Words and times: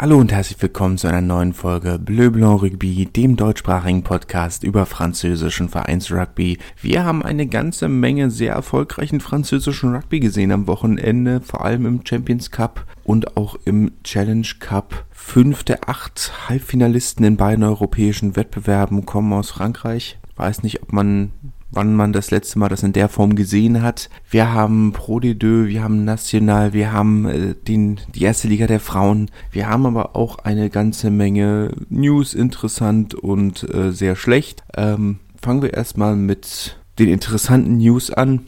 Hallo 0.00 0.16
und 0.16 0.32
herzlich 0.32 0.62
willkommen 0.62 0.96
zu 0.96 1.08
einer 1.08 1.20
neuen 1.20 1.52
Folge 1.52 1.98
Bleu 1.98 2.30
Blanc 2.30 2.62
Rugby, 2.62 3.04
dem 3.04 3.36
deutschsprachigen 3.36 4.02
Podcast 4.02 4.64
über 4.64 4.86
französischen 4.86 5.68
Vereinsrugby. 5.68 6.56
Wir 6.80 7.04
haben 7.04 7.22
eine 7.22 7.46
ganze 7.46 7.86
Menge 7.86 8.30
sehr 8.30 8.54
erfolgreichen 8.54 9.20
französischen 9.20 9.94
Rugby 9.94 10.20
gesehen 10.20 10.52
am 10.52 10.66
Wochenende, 10.66 11.42
vor 11.42 11.66
allem 11.66 11.84
im 11.84 12.00
Champions 12.02 12.50
Cup 12.50 12.86
und 13.04 13.36
auch 13.36 13.56
im 13.66 13.92
Challenge 14.02 14.48
Cup. 14.58 15.04
Fünf 15.10 15.64
der 15.64 15.86
acht 15.86 16.48
Halbfinalisten 16.48 17.26
in 17.26 17.36
beiden 17.36 17.62
europäischen 17.62 18.36
Wettbewerben 18.36 19.04
kommen 19.04 19.34
aus 19.34 19.50
Frankreich. 19.50 20.18
Weiß 20.34 20.62
nicht, 20.62 20.82
ob 20.82 20.94
man 20.94 21.30
wann 21.70 21.94
man 21.94 22.12
das 22.12 22.30
letzte 22.30 22.58
Mal 22.58 22.68
das 22.68 22.82
in 22.82 22.92
der 22.92 23.08
Form 23.08 23.34
gesehen 23.34 23.82
hat. 23.82 24.10
Wir 24.28 24.52
haben 24.52 24.92
Pro 24.92 25.20
de 25.20 25.34
Deux, 25.34 25.68
wir 25.68 25.82
haben 25.82 26.04
National, 26.04 26.72
wir 26.72 26.92
haben 26.92 27.26
äh, 27.26 27.54
den, 27.54 28.00
die 28.14 28.24
erste 28.24 28.48
Liga 28.48 28.66
der 28.66 28.80
Frauen. 28.80 29.30
Wir 29.50 29.68
haben 29.68 29.86
aber 29.86 30.16
auch 30.16 30.38
eine 30.38 30.70
ganze 30.70 31.10
Menge 31.10 31.72
News 31.88 32.34
interessant 32.34 33.14
und 33.14 33.68
äh, 33.72 33.92
sehr 33.92 34.16
schlecht. 34.16 34.62
Ähm, 34.76 35.18
fangen 35.40 35.62
wir 35.62 35.74
erstmal 35.74 36.16
mit 36.16 36.76
den 36.98 37.08
interessanten 37.08 37.78
News 37.78 38.10
an 38.10 38.42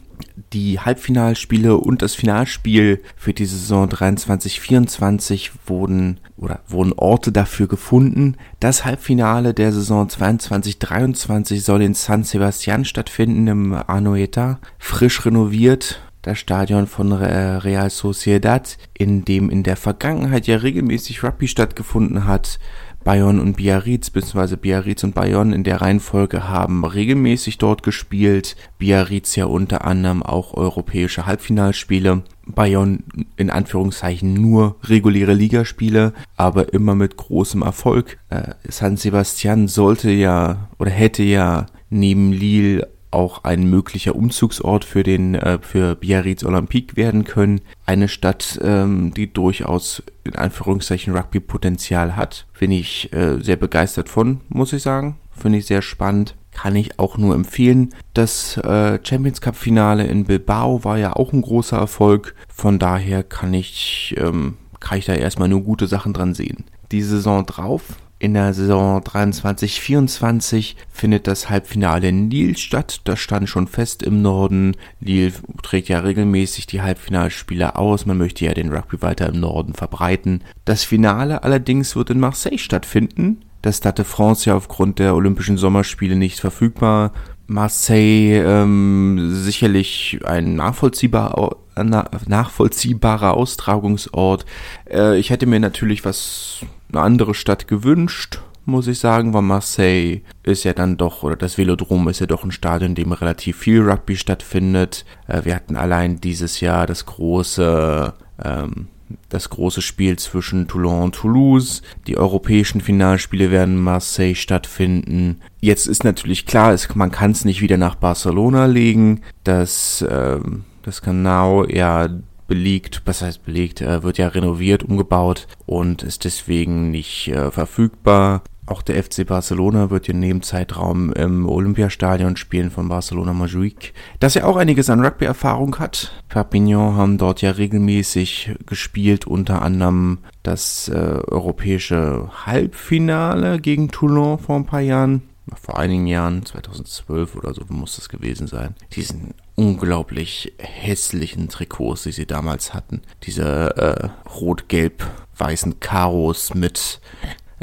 die 0.53 0.81
Halbfinalspiele 0.81 1.77
und 1.77 2.03
das 2.03 2.15
Finalspiel 2.15 3.03
für 3.17 3.33
die 3.33 3.47
Saison 3.47 3.89
23-24 3.89 5.51
wurden 5.67 6.21
oder 6.37 6.61
wurden 6.67 6.93
Orte 6.95 7.33
dafür 7.33 7.69
gefunden. 7.69 8.37
Das 8.61 8.85
Halbfinale 8.85 9.55
der 9.55 9.73
Saison 9.73 10.09
22-23 10.09 11.61
soll 11.61 11.83
in 11.83 11.95
San 11.95 12.25
Sebastian 12.25 12.85
stattfinden 12.85 13.47
im 13.47 13.73
Anoeta, 13.75 14.59
frisch 14.79 15.25
renoviert. 15.25 16.01
Das 16.23 16.39
Stadion 16.39 16.87
von 16.87 17.13
Real 17.13 17.91
Sociedad, 17.91 18.79
in 18.97 19.25
dem 19.25 19.51
in 19.51 19.65
der 19.65 19.77
Vergangenheit 19.77 20.47
ja 20.47 20.57
regelmäßig 20.57 21.25
Rugby 21.25 21.49
stattgefunden 21.49 22.29
hat, 22.29 22.61
Bayonne 23.05 23.41
und 23.41 23.57
Biarritz, 23.57 24.11
beziehungsweise 24.11 24.57
Biarritz 24.57 25.03
und 25.05 25.15
Bayonne 25.15 25.55
in 25.55 25.65
der 25.65 25.81
Reihenfolge 25.81 26.49
haben 26.49 26.85
regelmäßig 26.85 27.59
dort 27.59 27.83
gespielt. 27.83 28.57
Biarritz 28.79 29.37
ja 29.37 29.47
unter 29.47 29.85
anderem 29.85 30.23
auch 30.23 30.55
europäische 30.55 31.27
Halbfinalspiele. 31.27 32.23
Bayonne 32.47 33.01
in 33.37 33.51
Anführungszeichen 33.51 34.35
nur 34.35 34.77
reguläre 34.85 35.35
Ligaspiele, 35.35 36.13
aber 36.37 36.73
immer 36.73 36.95
mit 36.95 37.17
großem 37.17 37.63
Erfolg. 37.63 38.19
Äh, 38.31 38.55
San 38.69 38.97
Sebastian 38.97 39.69
sollte 39.69 40.11
ja 40.11 40.69
oder 40.79 40.91
hätte 40.91 41.23
ja 41.23 41.67
neben 41.91 42.33
Lille 42.33 42.89
auch 43.13 43.45
ein 43.45 43.69
möglicher 43.69 44.15
Umzugsort 44.15 44.85
für 44.85 45.03
den 45.03 45.35
äh, 45.35 45.59
für 45.61 45.95
Biarritz 45.95 46.45
Olympique 46.45 46.97
werden 46.97 47.25
können. 47.25 47.61
Eine 47.87 48.09
Stadt, 48.09 48.59
ähm, 48.63 49.13
die 49.15 49.33
durchaus 49.33 50.03
in 50.25 50.37
Anführungszeichen 50.37 51.15
Rugby-Potenzial 51.15 52.17
hat. 52.17 52.47
Bin 52.59 52.71
ich 52.71 53.13
äh, 53.13 53.41
sehr 53.41 53.57
begeistert 53.57 54.09
von, 54.09 54.41
muss 54.49 54.73
ich 54.73 54.83
sagen. 54.83 55.17
Finde 55.31 55.59
ich 55.59 55.67
sehr 55.67 55.83
spannend. 55.83 56.37
Kann 56.53 56.77
ich 56.77 56.99
auch 56.99 57.17
nur 57.17 57.35
empfehlen. 57.35 57.95
Das 58.13 58.59
äh, 58.59 58.99
Champions 59.03 59.41
Cup 59.41 59.57
Finale 59.57 60.07
in 60.07 60.25
Bilbao 60.25 60.85
war 60.85 60.99
ja 60.99 61.15
auch 61.15 61.33
ein 61.33 61.43
großer 61.43 61.79
Erfolg. 61.79 62.35
Von 62.49 62.79
daher 62.79 63.23
kann 63.23 63.55
ich, 63.55 64.15
ähm, 64.19 64.59
kann 64.79 64.99
ich 64.99 65.07
da 65.07 65.15
erstmal 65.15 65.49
nur 65.49 65.63
gute 65.63 65.87
Sachen 65.87 66.13
dran 66.13 66.35
sehen. 66.35 66.65
Die 66.93 67.03
Saison 67.03 67.47
drauf 67.47 67.97
in 68.23 68.35
der 68.35 68.55
Saison 68.55 69.01
23-24 69.01 70.77
findet 70.93 71.27
das 71.27 71.51
Halbfinale 71.51 72.09
in 72.09 72.31
Lille 72.31 72.57
statt. 72.57 73.01
Das 73.03 73.19
stand 73.19 73.49
schon 73.49 73.67
fest 73.67 74.05
im 74.05 74.23
Norden. 74.23 74.77
Lille 75.01 75.33
trägt 75.65 75.89
ja 75.89 75.99
regelmäßig 75.99 76.69
die 76.69 76.83
Halbfinalspiele 76.83 77.75
aus. 77.75 78.07
Man 78.07 78.19
möchte 78.19 78.45
ja 78.45 78.55
den 78.55 78.73
Rugby 78.73 79.03
weiter 79.03 79.29
im 79.29 79.41
Norden 79.41 79.75
verbreiten. 79.75 80.45
Das 80.65 80.85
Finale 80.85 81.43
allerdings 81.43 81.97
wird 81.97 82.11
in 82.11 82.21
Marseille 82.21 82.59
stattfinden. 82.59 83.41
Das 83.61 83.79
Stade 83.79 83.97
de 83.97 84.05
France 84.05 84.49
ja 84.49 84.55
aufgrund 84.55 85.01
der 85.01 85.17
Olympischen 85.17 85.57
Sommerspiele 85.57 86.15
nicht 86.15 86.39
verfügbar. 86.39 87.13
Marseille 87.49 88.41
ähm, 88.41 89.33
sicherlich 89.33 90.21
ein 90.25 90.55
nachvollziehbar, 90.55 91.57
na, 91.75 92.09
nachvollziehbarer 92.27 93.35
Austragungsort. 93.35 94.47
Äh, 94.89 95.19
ich 95.19 95.31
hätte 95.31 95.47
mir 95.47 95.59
natürlich 95.59 96.05
was 96.05 96.65
eine 96.93 97.03
andere 97.03 97.35
Stadt 97.35 97.69
gewünscht, 97.69 98.41
muss 98.65 98.87
ich 98.87 98.99
sagen, 98.99 99.35
weil 99.35 99.43
Marseille 99.43 100.21
ist 100.43 100.65
ja 100.65 100.73
dann 100.73 100.97
doch, 100.97 101.23
oder 101.23 101.37
das 101.37 101.59
Velodrom 101.59 102.09
ist 102.09 102.21
ja 102.21 102.27
doch 102.27 102.45
ein 102.45 102.53
Stadion, 102.53 102.91
in 102.91 102.95
dem 102.95 103.13
relativ 103.13 103.59
viel 103.59 103.83
Rugby 103.83 104.17
stattfindet. 104.17 105.05
Äh, 105.27 105.45
wir 105.45 105.55
hatten 105.55 105.77
allein 105.77 106.21
dieses 106.21 106.61
Jahr 106.61 106.87
das 106.87 107.07
große, 107.07 108.13
ähm, 108.45 108.89
das 109.29 109.51
große 109.51 109.83
Spiel 109.83 110.17
zwischen 110.19 110.69
Toulon 110.69 111.03
und 111.03 111.15
Toulouse. 111.17 111.83
Die 112.07 112.17
europäischen 112.17 112.81
Finalspiele 112.81 113.51
werden 113.51 113.77
in 113.77 113.83
Marseille 113.83 114.35
stattfinden. 114.35 115.41
Jetzt 115.61 115.87
ist 115.87 116.05
natürlich 116.05 116.47
klar, 116.47 116.73
es, 116.73 116.95
man 116.95 117.11
kann 117.11 117.33
es 117.33 117.45
nicht 117.45 117.63
wieder 117.63 117.77
nach 117.77 117.97
Barcelona 117.97 118.67
legen. 118.67 119.23
Das, 119.43 120.03
äh, 120.03 120.39
das 120.83 121.03
Canao 121.03 121.67
ja 121.69 122.09
belegt, 122.53 123.01
was 123.07 123.23
heißt 123.23 123.47
belegt, 123.47 123.81
äh, 123.81 124.03
wird 124.03 124.19
ja 124.19 124.29
renoviert, 124.29 124.83
umgebaut 124.83 125.47
und 125.65 126.03
ist 126.03 126.27
deswegen 126.27 126.91
nicht 126.91 127.29
äh, 127.29 127.51
verfügbar. 127.51 128.43
Auch 128.67 128.83
der 128.83 129.03
FC 129.03 129.27
Barcelona 129.27 129.89
wird 129.89 130.11
in 130.11 130.21
dem 130.21 130.43
Zeitraum 130.43 131.11
im 131.15 131.49
Olympiastadion 131.49 132.37
spielen 132.37 132.71
von 132.71 132.91
Barcelona 132.91 133.33
Montjuic, 133.33 133.95
das 134.21 134.35
ja 134.35 134.45
auch 134.45 134.57
einiges 134.57 134.91
an 134.91 135.03
Rugby-Erfahrung 135.03 135.79
hat. 135.79 136.13
Perpignan 136.29 136.95
haben 136.95 137.17
dort 137.17 137.41
ja 137.41 137.53
regelmäßig 137.53 138.55
gespielt, 138.67 139.27
unter 139.27 139.63
anderem 139.63 140.19
das 140.43 140.89
äh, 140.89 140.95
europäische 141.27 142.29
Halbfinale 142.45 143.61
gegen 143.61 143.91
Toulon 143.91 144.39
vor 144.39 144.57
ein 144.57 144.67
paar 144.67 144.81
Jahren 144.81 145.23
vor 145.61 145.79
einigen 145.79 146.07
Jahren, 146.07 146.47
2012 146.47 147.35
oder 147.35 147.53
so 147.53 147.63
muss 147.69 147.97
das 147.97 148.09
gewesen 148.09 148.47
sein, 148.47 148.75
diesen 148.93 149.35
unglaublich 149.55 150.53
hässlichen 150.59 151.49
Trikots, 151.49 152.05
die 152.05 152.13
sie 152.13 152.27
damals 152.27 152.75
hatten. 152.75 153.03
Diese 153.25 153.77
äh, 153.77 154.29
rot-gelb-weißen 154.29 155.81
Karos 155.81 156.55
mit 156.55 157.01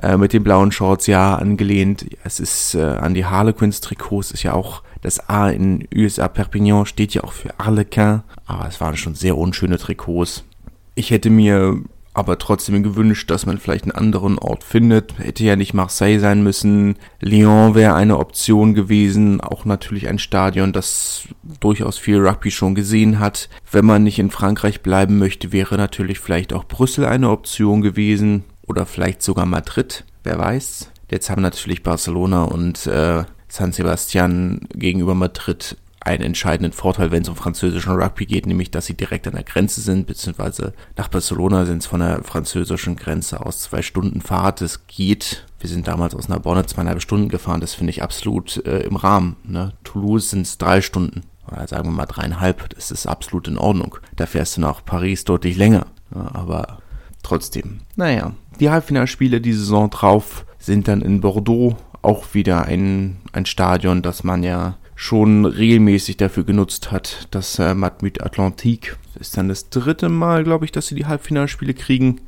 äh, 0.02 0.18
mit 0.18 0.34
den 0.34 0.44
blauen 0.44 0.72
Shorts, 0.72 1.08
ja, 1.08 1.36
angelehnt. 1.36 2.06
Es 2.24 2.40
ist 2.40 2.76
äh, 2.76 2.82
an 2.82 3.14
die 3.14 3.26
Harlequins 3.26 3.82
Trikots, 3.82 4.32
ist 4.32 4.44
ja 4.44 4.54
auch 4.54 4.84
das 5.02 5.30
A 5.30 5.50
in 5.50 5.88
USA 5.96 6.28
Perpignan 6.28 6.86
steht 6.86 7.14
ja 7.14 7.24
auch 7.24 7.32
für 7.32 7.54
Harlequin, 7.58 8.22
aber 8.46 8.68
es 8.68 8.82
waren 8.82 8.98
schon 8.98 9.16
sehr 9.16 9.38
unschöne 9.38 9.78
Trikots. 9.78 10.44
Ich 10.96 11.12
hätte 11.12 11.30
mir 11.30 11.82
aber 12.20 12.38
trotzdem 12.38 12.84
gewünscht, 12.84 13.30
dass 13.32 13.46
man 13.46 13.58
vielleicht 13.58 13.86
einen 13.86 13.94
anderen 13.94 14.38
Ort 14.38 14.64
findet. 14.64 15.18
Hätte 15.18 15.44
ja 15.44 15.56
nicht 15.56 15.74
Marseille 15.74 16.20
sein 16.20 16.44
müssen. 16.44 16.98
Lyon 17.22 17.76
wäre 17.76 17.96
eine 17.96 18.18
Option 18.18 18.74
gewesen. 18.74 19.42
Auch 19.42 19.66
natürlich 19.66 20.08
ein 20.08 20.20
Stadion, 20.20 20.74
das 20.74 21.24
durchaus 21.60 21.98
viel 21.98 22.20
Rugby 22.20 22.52
schon 22.52 22.76
gesehen 22.76 23.20
hat. 23.20 23.50
Wenn 23.72 23.86
man 23.86 24.04
nicht 24.04 24.20
in 24.20 24.32
Frankreich 24.32 24.82
bleiben 24.82 25.18
möchte, 25.18 25.52
wäre 25.52 25.78
natürlich 25.78 26.20
vielleicht 26.20 26.54
auch 26.54 26.66
Brüssel 26.66 27.06
eine 27.06 27.30
Option 27.30 27.82
gewesen. 27.82 28.44
Oder 28.68 28.86
vielleicht 28.86 29.24
sogar 29.24 29.46
Madrid. 29.46 30.04
Wer 30.24 30.38
weiß. 30.38 30.92
Jetzt 31.10 31.30
haben 31.30 31.42
natürlich 31.42 31.82
Barcelona 31.82 32.44
und 32.44 32.86
äh, 32.86 33.24
San 33.48 33.72
Sebastian 33.72 34.62
gegenüber 34.76 35.16
Madrid 35.16 35.76
einen 36.02 36.24
entscheidenden 36.24 36.72
Vorteil, 36.72 37.12
wenn 37.12 37.24
es 37.24 37.30
um 37.30 37.36
französischen 37.36 37.92
Rugby 37.92 38.26
geht, 38.26 38.46
nämlich 38.46 38.72
dass 38.72 38.86
sie 38.86 38.94
direkt 38.94 39.28
an 39.28 39.34
der 39.34 39.44
Grenze 39.44 39.82
sind, 39.82 40.08
beziehungsweise 40.08 40.74
nach 40.96 41.10
Barcelona 41.10 41.66
sind 41.66 41.80
es 41.80 41.88
von 41.88 42.00
der 42.00 42.24
französischen 42.24 42.96
Grenze 42.96 43.46
aus 43.46 43.60
zwei 43.60 43.82
Stunden 43.82 44.22
Fahrt. 44.22 44.62
Es 44.62 44.88
geht. 44.88 45.46
Wir 45.60 45.70
sind 45.70 45.88
damals 45.88 46.16
aus 46.16 46.30
Narbonne 46.30 46.66
zweieinhalb 46.66 47.02
Stunden 47.02 47.28
gefahren. 47.28 47.60
Das 47.60 47.74
finde 47.74 47.92
ich 47.92 48.02
absolut 48.02 48.66
äh, 48.66 48.80
im 48.80 48.96
Rahmen. 48.96 49.36
Ne? 49.44 49.74
Toulouse 49.84 50.30
sind 50.30 50.42
es 50.42 50.58
drei 50.58 50.82
Stunden. 50.82 51.24
Oder 51.48 51.68
sagen 51.68 51.90
wir 51.90 51.92
mal 51.92 52.06
dreieinhalb. 52.06 52.70
Das 52.76 52.92
ist 52.92 53.06
absolut 53.06 53.48
in 53.48 53.58
Ordnung. 53.58 53.98
Da 54.16 54.26
fährst 54.26 54.56
du 54.56 54.62
nach 54.62 54.86
Paris 54.86 55.26
deutlich 55.26 55.58
länger. 55.58 55.88
Ja, 56.16 56.30
aber 56.34 56.80
trotzdem. 57.24 57.82
Naja, 57.96 58.34
die 58.60 58.70
Halbfinalspiele 58.70 59.42
die 59.42 59.54
Saison 59.54 59.90
drauf 59.90 60.46
sind 60.60 60.88
dann 60.88 61.02
in 61.02 61.22
Bordeaux 61.22 61.76
auch 62.02 62.34
wieder 62.34 62.66
ein, 62.66 63.18
ein 63.34 63.46
Stadion, 63.46 64.02
das 64.02 64.24
man 64.24 64.44
ja 64.44 64.78
schon 65.00 65.46
regelmäßig 65.46 66.18
dafür 66.18 66.44
genutzt 66.44 66.92
hat. 66.92 67.30
Das 67.32 67.58
äh, 67.58 67.74
Matmut 67.74 68.22
Atlantique 68.22 68.98
ist 69.18 69.38
dann 69.38 69.48
das 69.48 69.70
dritte 69.70 70.10
Mal, 70.10 70.44
glaube 70.44 70.66
ich, 70.66 70.74
dass 70.74 70.88
sie 70.88 70.96
die 70.96 71.06
Halbfinalspiele 71.06 71.74
kriegen. 71.74 72.20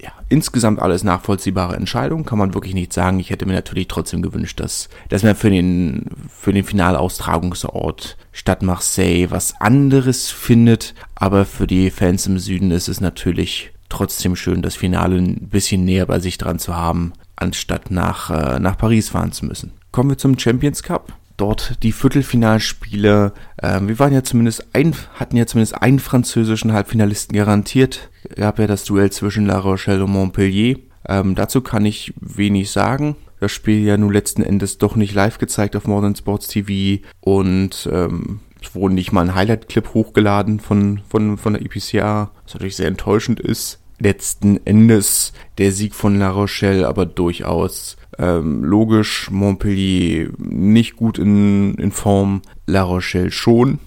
Ja, 0.00 0.12
insgesamt 0.28 0.78
alles 0.80 1.02
nachvollziehbare 1.02 1.74
Entscheidungen, 1.74 2.24
kann 2.24 2.38
man 2.38 2.54
wirklich 2.54 2.74
nicht 2.74 2.92
sagen. 2.92 3.18
Ich 3.18 3.30
hätte 3.30 3.44
mir 3.44 3.54
natürlich 3.54 3.88
trotzdem 3.88 4.22
gewünscht, 4.22 4.60
dass, 4.60 4.88
dass 5.08 5.24
man 5.24 5.34
für 5.34 5.50
den, 5.50 6.06
für 6.28 6.52
den 6.52 6.62
Finalaustragungsort 6.62 8.16
statt 8.30 8.62
Marseille 8.62 9.32
was 9.32 9.60
anderes 9.60 10.30
findet. 10.30 10.94
Aber 11.16 11.44
für 11.44 11.66
die 11.66 11.90
Fans 11.90 12.28
im 12.28 12.38
Süden 12.38 12.70
ist 12.70 12.88
es 12.88 13.00
natürlich 13.00 13.72
trotzdem 13.88 14.36
schön, 14.36 14.62
das 14.62 14.76
Finale 14.76 15.16
ein 15.16 15.48
bisschen 15.48 15.84
näher 15.84 16.06
bei 16.06 16.20
sich 16.20 16.38
dran 16.38 16.60
zu 16.60 16.76
haben, 16.76 17.14
anstatt 17.34 17.90
nach, 17.90 18.30
äh, 18.30 18.60
nach 18.60 18.78
Paris 18.78 19.08
fahren 19.08 19.32
zu 19.32 19.44
müssen. 19.44 19.72
Kommen 19.90 20.10
wir 20.10 20.18
zum 20.18 20.38
Champions 20.38 20.84
Cup 20.84 21.12
dort 21.36 21.82
die 21.82 21.92
Viertelfinalspiele. 21.92 23.32
Ähm, 23.62 23.88
wir 23.88 23.98
waren 23.98 24.12
ja 24.12 24.22
zumindest 24.22 24.66
ein, 24.74 24.94
hatten 25.14 25.36
ja 25.36 25.46
zumindest 25.46 25.80
einen 25.80 25.98
französischen 25.98 26.72
Halbfinalisten 26.72 27.36
garantiert. 27.36 28.10
Gab 28.36 28.58
ja 28.58 28.66
das 28.66 28.84
Duell 28.84 29.10
zwischen 29.10 29.46
La 29.46 29.58
Rochelle 29.58 30.04
und 30.04 30.12
Montpellier. 30.12 30.78
Ähm, 31.08 31.34
dazu 31.34 31.60
kann 31.60 31.84
ich 31.84 32.14
wenig 32.20 32.70
sagen. 32.70 33.16
Das 33.40 33.50
Spiel 33.50 33.84
ja 33.84 33.96
nun 33.96 34.12
letzten 34.12 34.42
Endes 34.42 34.78
doch 34.78 34.94
nicht 34.94 35.14
live 35.14 35.38
gezeigt 35.38 35.74
auf 35.74 35.88
Modern 35.88 36.14
Sports 36.14 36.46
TV 36.46 37.02
und 37.20 37.88
ähm, 37.90 38.38
es 38.62 38.74
wurde 38.76 38.94
nicht 38.94 39.10
mal 39.10 39.22
ein 39.22 39.34
Highlight-Clip 39.34 39.94
hochgeladen 39.94 40.60
von, 40.60 41.00
von, 41.08 41.36
von 41.36 41.54
der 41.54 41.62
EPCA, 41.62 42.30
was 42.44 42.54
natürlich 42.54 42.76
sehr 42.76 42.86
enttäuschend 42.86 43.40
ist. 43.40 43.80
Letzten 43.98 44.64
Endes 44.64 45.32
der 45.58 45.72
Sieg 45.72 45.94
von 45.94 46.18
La 46.18 46.30
Rochelle 46.30 46.86
aber 46.86 47.04
durchaus 47.04 47.96
ähm, 48.22 48.62
logisch. 48.64 49.30
Montpellier 49.30 50.30
nicht 50.38 50.96
gut 50.96 51.18
in, 51.18 51.74
in 51.74 51.90
Form, 51.90 52.42
La 52.66 52.82
Rochelle 52.82 53.32
schon. 53.32 53.80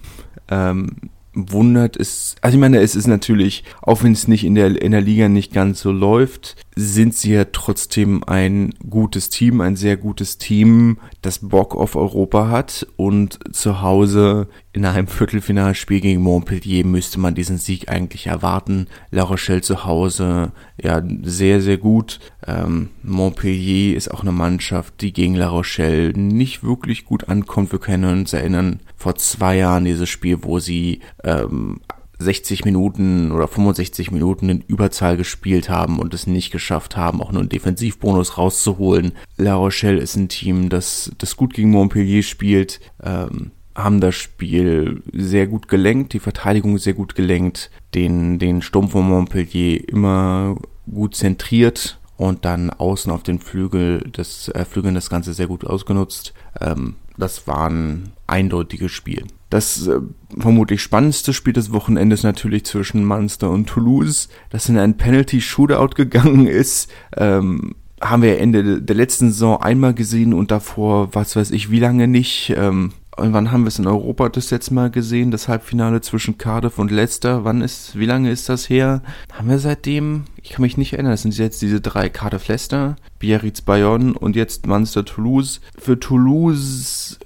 Ähm, 0.49 0.91
wundert 1.33 1.97
es, 1.97 2.35
also 2.41 2.55
ich 2.55 2.61
meine, 2.61 2.79
es 2.79 2.95
ist 2.95 3.07
natürlich, 3.07 3.63
auch 3.81 4.03
wenn 4.03 4.11
es 4.11 4.27
nicht 4.27 4.43
in 4.43 4.55
der, 4.55 4.81
in 4.81 4.91
der 4.91 5.01
Liga 5.01 5.27
nicht 5.29 5.53
ganz 5.53 5.79
so 5.79 5.91
läuft, 5.91 6.55
sind 6.75 7.15
sie 7.15 7.33
ja 7.33 7.45
trotzdem 7.45 8.23
ein 8.25 8.73
gutes 8.89 9.29
Team, 9.29 9.61
ein 9.61 9.77
sehr 9.77 9.95
gutes 9.95 10.37
Team, 10.37 10.97
das 11.21 11.39
Bock 11.39 11.73
auf 11.75 11.95
Europa 11.95 12.49
hat 12.49 12.85
und 12.97 13.39
zu 13.55 13.81
Hause 13.81 14.49
in 14.73 14.85
einem 14.85 15.07
Viertelfinalspiel 15.07 16.01
gegen 16.01 16.21
Montpellier 16.21 16.85
müsste 16.85 17.17
man 17.17 17.33
diesen 17.33 17.57
Sieg 17.57 17.87
eigentlich 17.89 18.27
erwarten. 18.27 18.87
La 19.09 19.23
Rochelle 19.23 19.61
zu 19.61 19.85
Hause, 19.85 20.51
ja, 20.81 21.01
sehr, 21.23 21.61
sehr 21.61 21.77
gut. 21.77 22.19
Ähm, 22.45 22.89
Montpellier 23.01 23.95
ist 23.95 24.11
auch 24.11 24.21
eine 24.21 24.33
Mannschaft, 24.33 24.99
die 24.99 25.13
gegen 25.13 25.35
La 25.35 25.47
Rochelle 25.47 26.11
nicht 26.11 26.61
wirklich 26.61 27.05
gut 27.05 27.29
ankommt. 27.29 27.71
Wir 27.71 27.79
können 27.79 28.19
uns 28.19 28.33
erinnern, 28.33 28.81
vor 28.97 29.15
zwei 29.15 29.55
Jahren 29.57 29.85
dieses 29.85 30.09
Spiel, 30.09 30.39
wo 30.41 30.59
sie 30.59 30.99
ähm, 31.23 31.79
60 32.19 32.65
Minuten 32.65 33.31
oder 33.31 33.47
65 33.47 34.11
Minuten 34.11 34.49
in 34.49 34.61
Überzahl 34.61 35.17
gespielt 35.17 35.69
haben 35.69 35.99
und 35.99 36.13
es 36.13 36.27
nicht 36.27 36.51
geschafft 36.51 36.95
haben, 36.97 37.21
auch 37.21 37.31
nur 37.31 37.41
einen 37.41 37.49
Defensivbonus 37.49 38.37
rauszuholen. 38.37 39.13
La 39.37 39.55
Rochelle 39.55 39.99
ist 39.99 40.15
ein 40.15 40.29
Team, 40.29 40.69
das, 40.69 41.11
das 41.17 41.35
gut 41.35 41.53
gegen 41.53 41.71
Montpellier 41.71 42.23
spielt, 42.23 42.79
ähm, 43.03 43.51
haben 43.75 43.99
das 43.99 44.15
Spiel 44.15 45.03
sehr 45.11 45.47
gut 45.47 45.67
gelenkt, 45.67 46.13
die 46.13 46.19
Verteidigung 46.19 46.77
sehr 46.77 46.93
gut 46.93 47.15
gelenkt, 47.15 47.69
den, 47.93 48.39
den 48.39 48.61
Sturm 48.61 48.89
von 48.89 49.07
Montpellier 49.07 49.87
immer 49.89 50.55
gut 50.89 51.15
zentriert 51.15 51.99
und 52.17 52.45
dann 52.45 52.69
außen 52.69 53.11
auf 53.11 53.23
den 53.23 53.39
Flügel 53.39 53.99
des, 53.99 54.47
äh, 54.49 54.63
Flügeln 54.63 54.95
das 54.95 55.09
Ganze 55.09 55.33
sehr 55.33 55.47
gut 55.47 55.65
ausgenutzt. 55.65 56.33
Ähm, 56.61 56.95
das 57.17 57.47
war 57.47 57.69
ein 57.69 58.11
eindeutiges 58.27 58.91
Spiel. 58.91 59.25
Das 59.49 59.87
äh, 59.87 59.99
vermutlich 60.37 60.81
spannendste 60.81 61.33
Spiel 61.33 61.53
des 61.53 61.71
Wochenendes 61.71 62.23
natürlich 62.23 62.65
zwischen 62.65 63.05
Munster 63.05 63.49
und 63.49 63.67
Toulouse, 63.67 64.29
das 64.49 64.67
in 64.69 64.77
ein 64.77 64.97
Penalty-Shootout 64.97 65.95
gegangen 65.95 66.47
ist. 66.47 66.91
Ähm, 67.15 67.75
haben 68.01 68.23
wir 68.23 68.39
Ende 68.39 68.81
der 68.81 68.95
letzten 68.95 69.31
Saison 69.31 69.61
einmal 69.61 69.93
gesehen 69.93 70.33
und 70.33 70.51
davor, 70.51 71.13
was 71.13 71.35
weiß 71.35 71.51
ich, 71.51 71.71
wie 71.71 71.79
lange 71.79 72.07
nicht. 72.07 72.53
Ähm, 72.57 72.91
wann 73.17 73.51
haben 73.51 73.63
wir 73.63 73.69
es 73.69 73.79
in 73.79 73.87
Europa 73.87 74.29
das 74.29 74.51
letzte 74.51 74.73
Mal 74.73 74.89
gesehen? 74.89 75.31
Das 75.31 75.47
Halbfinale 75.47 76.01
zwischen 76.01 76.37
Cardiff 76.37 76.77
und 76.77 76.91
Leicester. 76.91 77.43
Wann 77.43 77.61
ist, 77.61 77.97
wie 77.97 78.05
lange 78.05 78.31
ist 78.31 78.49
das 78.49 78.69
her? 78.69 79.01
Haben 79.31 79.49
wir 79.49 79.59
seitdem, 79.59 80.25
ich 80.41 80.51
kann 80.51 80.61
mich 80.61 80.77
nicht 80.77 80.93
erinnern, 80.93 81.11
das 81.11 81.21
sind 81.21 81.37
jetzt 81.37 81.61
diese 81.61 81.81
drei 81.81 82.09
Cardiff 82.09 82.47
Leicester, 82.47 82.95
Biarritz 83.19 83.61
Bayonne 83.61 84.13
und 84.13 84.35
jetzt 84.35 84.67
Munster 84.67 85.05
Toulouse. 85.05 85.61
Für 85.77 85.99
Toulouse, 85.99 87.19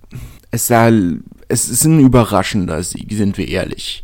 es 0.52 0.68
sah, 0.68 0.92
es 1.48 1.70
ist 1.70 1.86
ein 1.86 2.00
überraschender 2.00 2.84
Sieg, 2.84 3.12
sind 3.12 3.38
wir 3.38 3.48
ehrlich. 3.48 4.04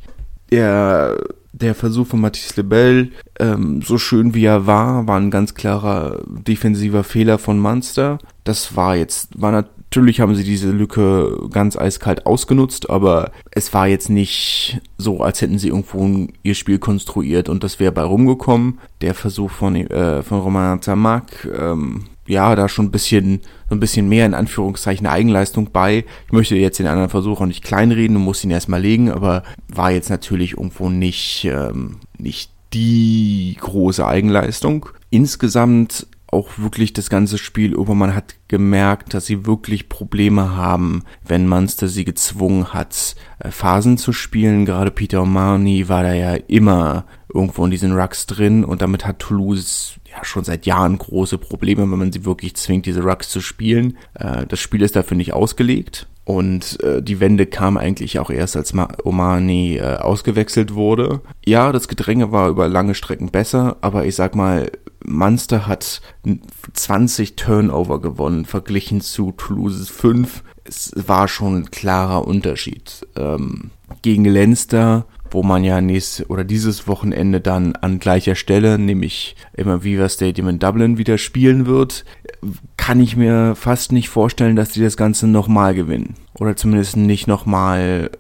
Der, 0.52 1.18
der 1.54 1.76
Versuch 1.76 2.08
von 2.08 2.22
Mathis 2.22 2.56
Lebel, 2.56 3.12
ähm, 3.40 3.82
so 3.82 3.98
schön 3.98 4.34
wie 4.34 4.46
er 4.46 4.66
war, 4.66 5.08
war 5.08 5.20
ein 5.20 5.32
ganz 5.32 5.54
klarer 5.54 6.24
defensiver 6.28 7.04
Fehler 7.04 7.38
von 7.38 7.60
Munster. 7.60 8.20
Das 8.44 8.76
war 8.76 8.96
jetzt, 8.96 9.42
war 9.42 9.52
Natürlich 9.52 9.76
haben 9.96 10.36
sie 10.36 10.44
diese 10.44 10.72
Lücke 10.72 11.48
ganz 11.52 11.78
eiskalt 11.78 12.26
ausgenutzt, 12.26 12.90
aber 12.90 13.32
es 13.52 13.74
war 13.74 13.88
jetzt 13.88 14.10
nicht 14.10 14.82
so, 14.98 15.22
als 15.22 15.42
hätten 15.42 15.60
sie 15.60 15.70
irgendwo 15.70 16.28
ihr 16.44 16.56
Spiel 16.56 16.80
konstruiert 16.80 17.50
und 17.50 17.64
das 17.64 17.80
wäre 17.80 17.92
bei 17.92 18.04
rumgekommen. 18.04 18.80
Der 19.02 19.14
Versuch 19.14 19.52
von, 19.52 19.76
äh, 19.76 20.24
von 20.24 20.40
Romain 20.40 20.82
Tamac, 20.82 21.48
ähm, 21.58 22.06
ja, 22.28 22.56
da 22.56 22.68
schon 22.68 22.86
ein 22.86 22.92
bisschen, 22.92 23.42
so 23.70 23.76
ein 23.76 23.80
bisschen 23.80 24.10
mehr 24.10 24.26
in 24.26 24.34
Anführungszeichen 24.34 25.08
Eigenleistung 25.08 25.70
bei. 25.72 26.06
Ich 26.26 26.32
möchte 26.32 26.56
jetzt 26.56 26.80
den 26.80 26.88
anderen 26.88 27.10
Versuch 27.10 27.42
auch 27.42 27.46
nicht 27.46 27.64
kleinreden 27.64 28.18
und 28.18 28.24
muss 28.24 28.44
ihn 28.44 28.52
erstmal 28.52 28.82
legen, 28.82 29.12
aber 29.12 29.44
war 29.68 29.92
jetzt 29.92 30.10
natürlich 30.10 30.54
irgendwo 30.54 30.90
nicht, 30.90 31.46
ähm, 31.46 31.98
nicht 32.18 32.52
die 32.74 33.56
große 33.60 34.06
Eigenleistung. 34.06 34.88
Insgesamt 35.10 36.08
auch 36.36 36.58
wirklich 36.58 36.94
das 36.94 37.10
ganze 37.10 37.38
Spiel 37.38 37.74
über. 37.74 37.96
Man 37.96 38.14
hat 38.14 38.36
gemerkt, 38.48 39.14
dass 39.14 39.26
sie 39.26 39.46
wirklich 39.46 39.90
Probleme 39.90 40.56
haben, 40.56 41.04
wenn 41.26 41.48
Munster 41.48 41.88
sie 41.88 42.06
gezwungen 42.06 42.74
hat, 42.74 43.16
äh, 43.40 43.52
Phasen 43.52 43.98
zu 43.98 44.14
spielen. 44.14 44.66
Gerade 44.66 44.92
Peter 44.92 45.20
O'Mahony 45.22 45.88
war 45.88 46.04
da 46.04 46.14
ja 46.14 46.36
immer 46.36 47.06
irgendwo 47.34 47.66
in 47.66 47.72
diesen 47.72 47.94
Rucks 47.94 48.28
drin 48.28 48.64
und 48.64 48.82
damit 48.82 49.06
hat 49.06 49.20
Toulouse 49.20 49.96
ja 50.10 50.24
schon 50.24 50.44
seit 50.44 50.66
Jahren 50.66 50.98
große 50.98 51.38
Probleme, 51.38 51.82
wenn 51.82 52.00
man 52.00 52.12
sie 52.12 52.26
wirklich 52.26 52.56
zwingt, 52.56 52.86
diese 52.86 53.04
Rucks 53.04 53.30
zu 53.30 53.42
spielen. 53.42 53.98
Äh, 54.14 54.46
das 54.46 54.60
Spiel 54.60 54.82
ist 54.82 54.96
dafür 54.96 55.18
nicht 55.18 55.34
ausgelegt. 55.34 56.08
Und 56.26 56.82
äh, 56.82 57.04
die 57.04 57.20
Wende 57.20 57.46
kam 57.46 57.78
eigentlich 57.78 58.18
auch 58.20 58.32
erst, 58.32 58.58
als 58.58 58.74
Ma 58.74 58.88
Omani 59.04 59.78
äh, 59.78 59.98
ausgewechselt 59.98 60.74
wurde. 60.74 61.22
Ja, 61.46 61.72
das 61.72 61.88
Gedränge 61.88 62.32
war 62.32 62.50
über 62.50 62.68
lange 62.68 62.96
Strecken 62.96 63.30
besser, 63.30 63.78
aber 63.82 64.06
ich 64.06 64.16
sag 64.16 64.36
mal, 64.36 64.72
Munster 65.06 65.68
hat 65.68 66.02
20 66.74 67.36
Turnover 67.36 68.02
gewonnen, 68.02 68.46
verglichen 68.46 69.02
zu 69.02 69.34
Toulouse 69.34 69.88
5. 69.90 70.44
Es 70.64 70.92
war 70.96 71.28
schon 71.28 71.58
ein 71.58 71.72
klarer 71.72 72.28
Unterschied. 72.28 73.06
Ähm, 73.16 73.70
gegen 74.02 74.26
Leinster, 74.26 75.06
wo 75.30 75.44
man 75.44 75.64
ja 75.64 75.82
nächstes 75.82 76.30
oder 76.30 76.44
dieses 76.44 76.88
Wochenende 76.88 77.42
dann 77.42 77.76
an 77.76 78.00
gleicher 78.00 78.36
Stelle, 78.36 78.80
nämlich 78.80 79.36
im 79.54 79.68
Aviva 79.68 80.10
Stadium 80.10 80.48
in 80.48 80.60
Dublin, 80.60 80.98
wieder 80.98 81.18
spielen 81.18 81.66
wird, 81.68 82.06
kann 82.78 83.00
ich 83.00 83.16
mir 83.16 83.56
fast 83.56 83.92
nicht 83.92 84.10
vorstellen, 84.10 84.56
dass 84.56 84.70
die 84.70 84.82
das 84.82 84.98
Ganze 84.98 85.28
nochmal 85.28 85.74
gewinnen. 85.76 86.16
Oder 86.36 86.56
zumindest 86.56 86.98
nicht 86.98 87.28
nochmal, 87.28 88.12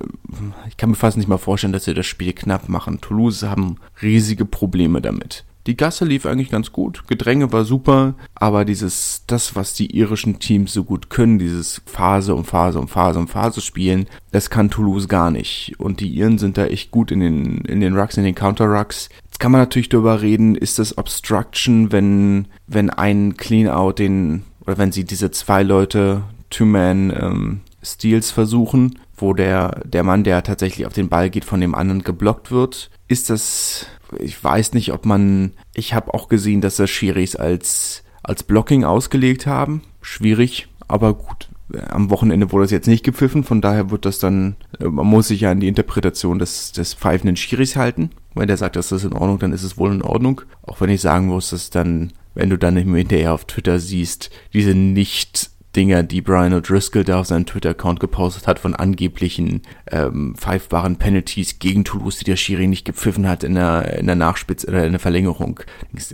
ich 0.67 0.77
kann 0.77 0.89
mir 0.89 0.95
fast 0.95 1.17
nicht 1.17 1.27
mal 1.27 1.38
vorstellen, 1.38 1.73
dass 1.73 1.85
sie 1.85 1.94
das 1.94 2.06
Spiel 2.06 2.33
knapp 2.33 2.69
machen. 2.69 3.01
Toulouse 3.01 3.44
haben 3.44 3.77
riesige 4.01 4.45
Probleme 4.45 5.01
damit. 5.01 5.44
Die 5.67 5.75
Gasse 5.75 6.06
lief 6.06 6.27
eigentlich 6.27 6.51
ganz 6.51 6.71
gut, 6.71 7.07
Gedränge 7.07 7.51
war 7.51 7.65
super, 7.65 8.13
aber 8.35 8.65
dieses, 8.65 9.23
das, 9.25 9.56
was 9.56 9.74
die 9.74 9.98
irischen 9.98 10.38
Teams 10.38 10.74
so 10.74 10.84
gut 10.84 11.10
können, 11.10 11.39
dieses 11.39 11.81
Phase 11.88 12.36
um 12.36 12.45
Phase 12.45 12.79
um 12.79 12.88
Phase 12.88 13.17
um 13.17 13.27
Phase 13.27 13.62
spielen, 13.62 14.05
das 14.31 14.51
kann 14.51 14.69
Toulouse 14.69 15.07
gar 15.07 15.31
nicht. 15.31 15.74
Und 15.79 16.01
die 16.01 16.10
Iren 16.10 16.38
sind 16.38 16.60
da 16.60 16.67
echt 16.67 16.91
gut 16.91 17.10
in 17.10 17.19
den, 17.19 17.62
in 17.62 17.79
den 17.79 17.98
Rucks, 17.98 18.17
in 18.17 18.25
den 18.25 18.36
Counter-Rucks. 18.36 19.10
Jetzt 19.36 19.42
kann 19.42 19.51
man 19.51 19.60
natürlich 19.60 19.89
darüber 19.89 20.22
reden, 20.22 20.56
ist 20.56 20.80
das 20.80 20.98
Obstruction, 20.98 21.92
wenn, 21.92 22.48
wenn 22.68 22.89
ein 22.89 23.36
Clean-Out 23.36 24.00
den, 24.00 24.44
oder 24.62 24.77
wenn 24.77 24.94
sie 24.94 25.04
diese 25.04 25.30
zwei 25.30 25.62
Leute, 25.62 26.24
Two-Man, 26.50 27.10
ähm, 27.12 27.60
Steals 27.84 28.32
versuchen, 28.32 28.98
wo 29.18 29.34
der, 29.34 29.82
der 29.84 30.04
Mann, 30.04 30.24
der 30.24 30.42
tatsächlich 30.42 30.86
auf 30.86 30.94
den 30.94 31.10
Ball 31.10 31.30
geht, 31.30 31.44
von 31.44 31.60
dem 31.60 31.75
anderen 31.75 32.06
geblockt 32.06 32.50
wird. 32.50 32.89
Ist 33.10 33.30
das 33.30 33.88
ich 34.20 34.42
weiß 34.42 34.72
nicht, 34.72 34.94
ob 34.94 35.06
man. 35.06 35.51
Ich 35.74 35.94
habe 35.94 36.13
auch 36.13 36.30
gesehen, 36.30 36.62
dass 36.62 36.77
das 36.77 36.89
Schiris 36.89 37.36
als, 37.36 38.06
als 38.24 38.44
Blocking 38.44 38.86
ausgelegt 38.86 39.48
haben. 39.48 39.82
Schwierig, 40.01 40.70
aber 40.88 41.13
gut. 41.13 41.50
Am 41.89 42.10
Wochenende 42.10 42.54
wurde 42.54 42.63
es 42.63 42.72
jetzt 42.72 42.88
nicht 42.88 43.04
gepfiffen, 43.04 43.44
von 43.44 43.60
daher 43.60 43.92
wird 43.92 44.06
das 44.06 44.20
dann, 44.20 44.56
man 44.80 45.08
muss 45.08 45.27
sich 45.27 45.42
ja 45.42 45.51
an 45.51 45.60
die 45.60 45.68
Interpretation 45.68 46.39
des, 46.39 46.72
des 46.72 46.94
pfeifenden 46.94 47.36
Schiris 47.36 47.75
halten. 47.75 48.12
Wenn 48.36 48.48
der 48.48 48.58
sagt, 48.58 48.75
das 48.75 48.92
ist 48.92 49.06
in 49.06 49.13
Ordnung, 49.13 49.39
dann 49.39 49.54
ist 49.54 49.63
es 49.63 49.77
wohl 49.77 49.92
in 49.92 50.01
Ordnung. 50.01 50.42
Auch 50.62 50.82
wenn 50.82 50.89
ich 50.89 51.01
sagen 51.01 51.27
muss, 51.27 51.50
dass 51.50 51.70
dann, 51.70 52.13
wenn 52.34 52.50
du 52.50 52.58
dann 52.58 52.75
hinterher 52.75 53.34
auf 53.34 53.46
Twitter 53.46 53.80
siehst, 53.80 54.30
diese 54.54 54.75
nicht 54.75 55.50
Dinger, 55.75 56.04
die 56.04 56.22
Brian 56.22 56.54
O'Driscoll 56.54 57.04
da 57.04 57.20
auf 57.20 57.27
seinem 57.27 57.46
Twitter-Account 57.46 58.00
gepostet 58.00 58.48
hat, 58.48 58.60
von 58.60 58.75
angeblichen 58.75 59.62
ähm, 59.92 60.36
pfeifbaren 60.38 60.98
Penalties 60.98 61.60
gegen 61.60 61.84
Toulouse, 61.84 62.18
die 62.18 62.25
der 62.25 62.38
Schiri 62.38 62.68
nicht 62.68 62.86
gepfiffen 62.86 63.27
hat 63.27 63.44
in 63.44 63.56
der, 63.56 63.98
in 63.98 64.06
der 64.06 64.15
Nachspitze 64.15 64.68
oder 64.68 64.86
in 64.86 64.94
der 64.94 65.00
Verlängerung. 65.00 65.60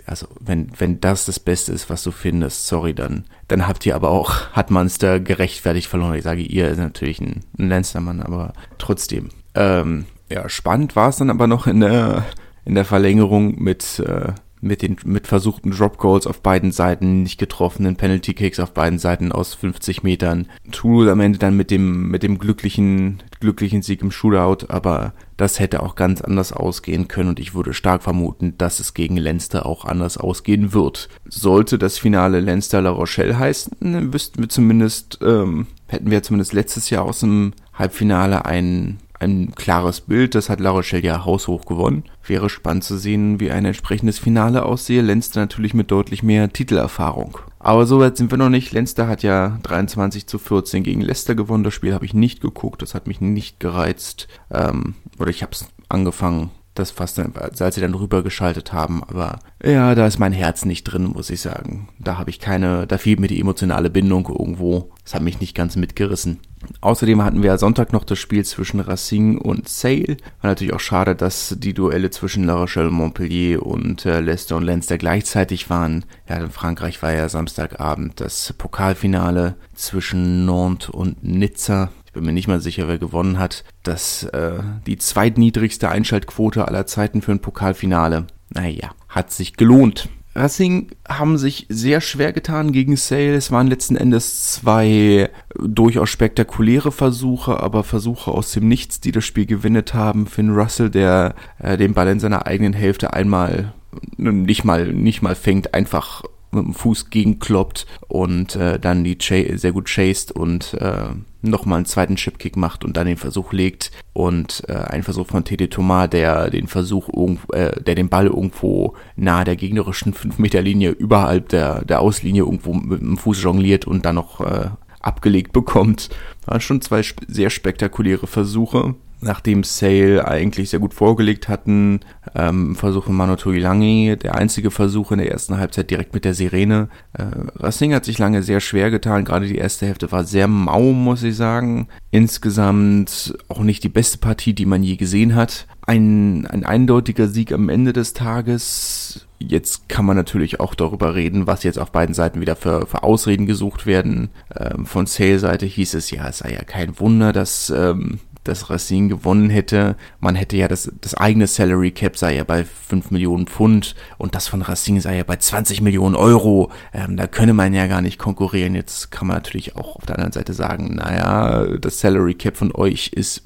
Also, 0.06 0.26
wenn, 0.40 0.72
wenn 0.78 1.00
das 1.00 1.26
das 1.26 1.38
Beste 1.38 1.72
ist, 1.72 1.90
was 1.90 2.02
du 2.02 2.10
findest, 2.10 2.66
sorry, 2.66 2.94
dann, 2.94 3.24
dann 3.48 3.66
habt 3.66 3.86
ihr 3.86 3.94
aber 3.94 4.10
auch, 4.10 4.50
hat 4.50 4.70
da 4.98 5.18
gerechtfertigt 5.18 5.88
verloren. 5.88 6.14
Ich 6.14 6.24
sage, 6.24 6.42
ihr 6.42 6.68
ist 6.68 6.78
natürlich 6.78 7.20
ein, 7.20 7.40
ein 7.58 7.68
Leinstermann, 7.68 8.20
aber 8.20 8.54
trotzdem. 8.78 9.30
Ähm, 9.54 10.06
ja, 10.32 10.48
spannend 10.48 10.96
war 10.96 11.08
es 11.08 11.16
dann 11.16 11.30
aber 11.30 11.46
noch 11.46 11.66
in 11.66 11.80
der, 11.80 12.24
in 12.64 12.74
der 12.74 12.84
Verlängerung 12.84 13.62
mit, 13.62 13.98
äh, 14.00 14.32
mit 14.62 14.80
den 14.80 14.96
mit 15.04 15.26
versuchten 15.26 15.72
Drop 15.72 15.98
Goals 15.98 16.26
auf 16.26 16.40
beiden 16.40 16.70
Seiten, 16.70 17.24
nicht 17.24 17.38
getroffenen 17.38 17.96
Penalty 17.96 18.32
Kicks 18.32 18.60
auf 18.60 18.72
beiden 18.72 19.00
Seiten 19.00 19.32
aus 19.32 19.54
50 19.54 20.04
Metern. 20.04 20.46
Toulouse 20.70 21.10
am 21.10 21.20
Ende 21.20 21.38
dann 21.40 21.56
mit 21.56 21.72
dem 21.72 22.08
mit 22.08 22.22
dem 22.22 22.38
glücklichen 22.38 23.20
glücklichen 23.40 23.82
Sieg 23.82 24.02
im 24.02 24.12
Shootout, 24.12 24.66
aber 24.68 25.14
das 25.36 25.58
hätte 25.58 25.82
auch 25.82 25.96
ganz 25.96 26.20
anders 26.20 26.52
ausgehen 26.52 27.08
können 27.08 27.30
und 27.30 27.40
ich 27.40 27.54
würde 27.54 27.74
stark 27.74 28.04
vermuten, 28.04 28.56
dass 28.56 28.78
es 28.78 28.94
gegen 28.94 29.16
Leinster 29.16 29.66
auch 29.66 29.84
anders 29.84 30.16
ausgehen 30.16 30.72
wird. 30.72 31.08
Sollte 31.24 31.76
das 31.76 31.98
Finale 31.98 32.38
Leinster 32.38 32.80
La 32.80 32.90
Rochelle 32.90 33.36
heißen, 33.36 34.12
wüssten 34.12 34.42
wir 34.42 34.48
zumindest 34.48 35.18
ähm, 35.22 35.66
hätten 35.88 36.10
wir 36.10 36.22
zumindest 36.22 36.52
letztes 36.52 36.88
Jahr 36.88 37.04
aus 37.04 37.20
dem 37.20 37.52
Halbfinale 37.74 38.44
ein 38.44 38.98
ein 39.22 39.54
klares 39.54 40.02
Bild. 40.02 40.34
Das 40.34 40.48
hat 40.48 40.60
La 40.60 40.70
Rochelle 40.70 41.02
ja 41.02 41.24
haushoch 41.24 41.64
gewonnen. 41.64 42.04
Wäre 42.26 42.50
spannend 42.50 42.84
zu 42.84 42.98
sehen, 42.98 43.40
wie 43.40 43.50
ein 43.50 43.64
entsprechendes 43.64 44.18
Finale 44.18 44.64
aussehe. 44.64 45.02
Lenster 45.02 45.40
natürlich 45.40 45.74
mit 45.74 45.90
deutlich 45.90 46.22
mehr 46.22 46.52
Titelerfahrung. 46.52 47.38
Aber 47.58 47.86
so 47.86 48.00
weit 48.00 48.16
sind 48.16 48.30
wir 48.30 48.38
noch 48.38 48.48
nicht. 48.48 48.72
Lenster 48.72 49.06
hat 49.06 49.22
ja 49.22 49.58
23 49.62 50.26
zu 50.26 50.38
14 50.38 50.82
gegen 50.82 51.00
Leicester 51.00 51.34
gewonnen. 51.34 51.64
Das 51.64 51.74
Spiel 51.74 51.94
habe 51.94 52.04
ich 52.04 52.14
nicht 52.14 52.40
geguckt. 52.40 52.82
Das 52.82 52.94
hat 52.94 53.06
mich 53.06 53.20
nicht 53.20 53.60
gereizt. 53.60 54.28
Ähm, 54.50 54.94
oder 55.18 55.30
ich 55.30 55.42
habe 55.42 55.52
es 55.52 55.66
angefangen 55.88 56.50
das 56.74 56.90
fast 56.90 57.18
dann, 57.18 57.34
als 57.36 57.74
sie 57.74 57.80
dann 57.80 57.94
rübergeschaltet 57.94 58.72
haben. 58.72 59.02
Aber 59.04 59.40
ja, 59.62 59.94
da 59.94 60.06
ist 60.06 60.18
mein 60.18 60.32
Herz 60.32 60.64
nicht 60.64 60.84
drin, 60.84 61.04
muss 61.04 61.30
ich 61.30 61.40
sagen. 61.40 61.88
Da 61.98 62.18
habe 62.18 62.30
ich 62.30 62.40
keine, 62.40 62.86
da 62.86 62.98
fehlt 62.98 63.20
mir 63.20 63.28
die 63.28 63.40
emotionale 63.40 63.90
Bindung 63.90 64.26
irgendwo. 64.28 64.90
Das 65.04 65.14
hat 65.14 65.22
mich 65.22 65.40
nicht 65.40 65.54
ganz 65.54 65.76
mitgerissen. 65.76 66.40
Außerdem 66.80 67.22
hatten 67.22 67.42
wir 67.42 67.58
Sonntag 67.58 67.92
noch 67.92 68.04
das 68.04 68.18
Spiel 68.18 68.44
zwischen 68.44 68.80
Racing 68.80 69.38
und 69.38 69.68
Sale. 69.68 70.16
War 70.40 70.50
natürlich 70.50 70.72
auch 70.72 70.80
schade, 70.80 71.14
dass 71.14 71.56
die 71.58 71.74
Duelle 71.74 72.10
zwischen 72.10 72.44
La 72.44 72.54
Rochelle, 72.54 72.90
Montpellier 72.90 73.64
und 73.64 74.06
äh, 74.06 74.20
Leicester 74.20 74.56
und 74.56 74.64
Leinster 74.64 74.96
gleichzeitig 74.96 75.70
waren. 75.70 76.04
Ja, 76.28 76.36
in 76.36 76.50
Frankreich 76.50 77.02
war 77.02 77.12
ja 77.12 77.28
Samstagabend 77.28 78.20
das 78.20 78.54
Pokalfinale 78.56 79.56
zwischen 79.74 80.46
Nantes 80.46 80.90
und 80.90 81.22
Nizza 81.22 81.90
ich 82.12 82.14
bin 82.14 82.26
mir 82.26 82.34
nicht 82.34 82.46
mal 82.46 82.60
sicher, 82.60 82.88
wer 82.88 82.98
gewonnen 82.98 83.38
hat, 83.38 83.64
dass 83.84 84.24
äh, 84.24 84.58
die 84.86 84.98
zweitniedrigste 84.98 85.88
Einschaltquote 85.88 86.68
aller 86.68 86.86
Zeiten 86.86 87.22
für 87.22 87.32
ein 87.32 87.40
Pokalfinale. 87.40 88.26
Naja, 88.50 88.90
hat 89.08 89.32
sich 89.32 89.54
gelohnt. 89.56 90.10
Racing 90.34 90.90
haben 91.08 91.38
sich 91.38 91.64
sehr 91.70 92.02
schwer 92.02 92.34
getan 92.34 92.72
gegen 92.72 92.96
Sale. 92.96 93.34
Es 93.34 93.50
waren 93.50 93.66
letzten 93.66 93.96
Endes 93.96 94.52
zwei 94.52 95.30
durchaus 95.58 96.10
spektakuläre 96.10 96.92
Versuche, 96.92 97.60
aber 97.60 97.82
Versuche 97.82 98.30
aus 98.30 98.52
dem 98.52 98.68
Nichts, 98.68 99.00
die 99.00 99.12
das 99.12 99.24
Spiel 99.24 99.46
gewinnet 99.46 99.94
haben. 99.94 100.26
Finn 100.26 100.50
Russell, 100.50 100.90
der 100.90 101.34
äh, 101.60 101.78
den 101.78 101.94
Ball 101.94 102.08
in 102.08 102.20
seiner 102.20 102.46
eigenen 102.46 102.74
Hälfte 102.74 103.14
einmal 103.14 103.72
nicht 104.18 104.64
mal 104.64 104.92
nicht 104.92 105.22
mal 105.22 105.34
fängt, 105.34 105.72
einfach 105.72 106.24
mit 106.50 106.66
dem 106.66 106.74
Fuß 106.74 107.08
gegenkloppt 107.08 107.86
und 108.08 108.54
äh, 108.56 108.78
dann 108.78 109.02
die 109.02 109.16
Ch 109.16 109.32
sehr 109.54 109.72
gut 109.72 109.86
chased 109.86 110.30
und 110.32 110.74
äh, 110.74 111.08
nochmal 111.42 111.78
einen 111.78 111.86
zweiten 111.86 112.16
Chipkick 112.16 112.56
macht 112.56 112.84
und 112.84 112.96
dann 112.96 113.06
den 113.06 113.16
Versuch 113.16 113.52
legt 113.52 113.90
und 114.12 114.62
äh, 114.68 114.74
ein 114.74 115.02
Versuch 115.02 115.26
von 115.26 115.44
Tede 115.44 115.68
Thomas, 115.68 116.10
der 116.10 116.50
den 116.50 116.68
Versuch 116.68 117.08
irgendwo, 117.08 117.52
äh, 117.52 117.80
der 117.82 117.94
den 117.94 118.08
Ball 118.08 118.26
irgendwo 118.26 118.94
nahe 119.16 119.44
der 119.44 119.56
gegnerischen 119.56 120.14
5 120.14 120.38
Meter 120.38 120.62
Linie 120.62 120.90
überhalb 120.90 121.48
der, 121.48 121.84
der 121.84 122.00
Auslinie 122.00 122.42
irgendwo 122.42 122.74
mit 122.74 123.00
dem 123.00 123.16
Fuß 123.16 123.42
jongliert 123.42 123.86
und 123.86 124.04
dann 124.04 124.14
noch 124.14 124.40
äh, 124.40 124.70
abgelegt 125.00 125.52
bekommt. 125.52 126.10
Waren 126.46 126.60
schon 126.60 126.80
zwei 126.80 127.02
sehr 127.26 127.50
spektakuläre 127.50 128.26
Versuche 128.26 128.94
nachdem 129.22 129.64
Sale 129.64 130.26
eigentlich 130.26 130.70
sehr 130.70 130.80
gut 130.80 130.94
vorgelegt 130.94 131.48
hatten, 131.48 132.00
ähm, 132.34 132.74
Versuch 132.74 133.04
von 133.04 133.14
Manu 133.14 133.36
Tuilangi, 133.36 134.16
der 134.20 134.34
einzige 134.34 134.70
Versuch 134.70 135.12
in 135.12 135.18
der 135.18 135.30
ersten 135.30 135.58
Halbzeit 135.58 135.90
direkt 135.90 136.14
mit 136.14 136.24
der 136.24 136.34
Sirene. 136.34 136.88
Äh, 137.12 137.24
Racing 137.56 137.94
hat 137.94 138.04
sich 138.04 138.18
lange 138.18 138.42
sehr 138.42 138.60
schwer 138.60 138.90
getan, 138.90 139.24
gerade 139.24 139.46
die 139.46 139.58
erste 139.58 139.86
Hälfte 139.86 140.12
war 140.12 140.24
sehr 140.24 140.48
mau, 140.48 140.92
muss 140.92 141.22
ich 141.22 141.36
sagen. 141.36 141.88
Insgesamt 142.10 143.36
auch 143.48 143.60
nicht 143.60 143.84
die 143.84 143.88
beste 143.88 144.18
Partie, 144.18 144.54
die 144.54 144.66
man 144.66 144.82
je 144.82 144.96
gesehen 144.96 145.34
hat. 145.34 145.66
Ein, 145.86 146.46
ein 146.46 146.64
eindeutiger 146.64 147.28
Sieg 147.28 147.52
am 147.52 147.68
Ende 147.68 147.92
des 147.92 148.12
Tages. 148.12 149.26
Jetzt 149.38 149.88
kann 149.88 150.04
man 150.04 150.16
natürlich 150.16 150.60
auch 150.60 150.74
darüber 150.74 151.14
reden, 151.14 151.46
was 151.46 151.64
jetzt 151.64 151.78
auf 151.78 151.90
beiden 151.90 152.14
Seiten 152.14 152.40
wieder 152.40 152.54
für, 152.54 152.86
für 152.86 153.02
Ausreden 153.02 153.46
gesucht 153.46 153.86
werden. 153.86 154.30
Ähm, 154.56 154.86
von 154.86 155.06
Sale-Seite 155.06 155.66
hieß 155.66 155.94
es 155.94 156.10
ja, 156.10 156.28
es 156.28 156.38
sei 156.38 156.52
ja 156.52 156.62
kein 156.62 156.98
Wunder, 157.00 157.32
dass 157.32 157.70
ähm, 157.70 158.20
dass 158.44 158.70
Racine 158.70 159.08
gewonnen 159.08 159.50
hätte. 159.50 159.96
Man 160.20 160.34
hätte 160.34 160.56
ja 160.56 160.68
das, 160.68 160.90
das 161.00 161.14
eigene 161.14 161.46
Salary 161.46 161.90
Cap 161.90 162.16
sei 162.16 162.36
ja 162.36 162.44
bei 162.44 162.64
5 162.64 163.10
Millionen 163.10 163.46
Pfund 163.46 163.94
und 164.18 164.34
das 164.34 164.48
von 164.48 164.62
Racine 164.62 165.00
sei 165.00 165.16
ja 165.18 165.24
bei 165.24 165.36
20 165.36 165.80
Millionen 165.80 166.14
Euro. 166.14 166.70
Ähm, 166.92 167.16
da 167.16 167.26
könne 167.26 167.54
man 167.54 167.74
ja 167.74 167.86
gar 167.86 168.00
nicht 168.00 168.18
konkurrieren. 168.18 168.74
Jetzt 168.74 169.10
kann 169.10 169.28
man 169.28 169.36
natürlich 169.36 169.76
auch 169.76 169.96
auf 169.96 170.06
der 170.06 170.16
anderen 170.16 170.32
Seite 170.32 170.52
sagen, 170.52 170.96
naja, 170.96 171.66
das 171.78 172.00
Salary 172.00 172.34
Cap 172.34 172.56
von 172.56 172.74
euch 172.74 173.08
ist 173.08 173.42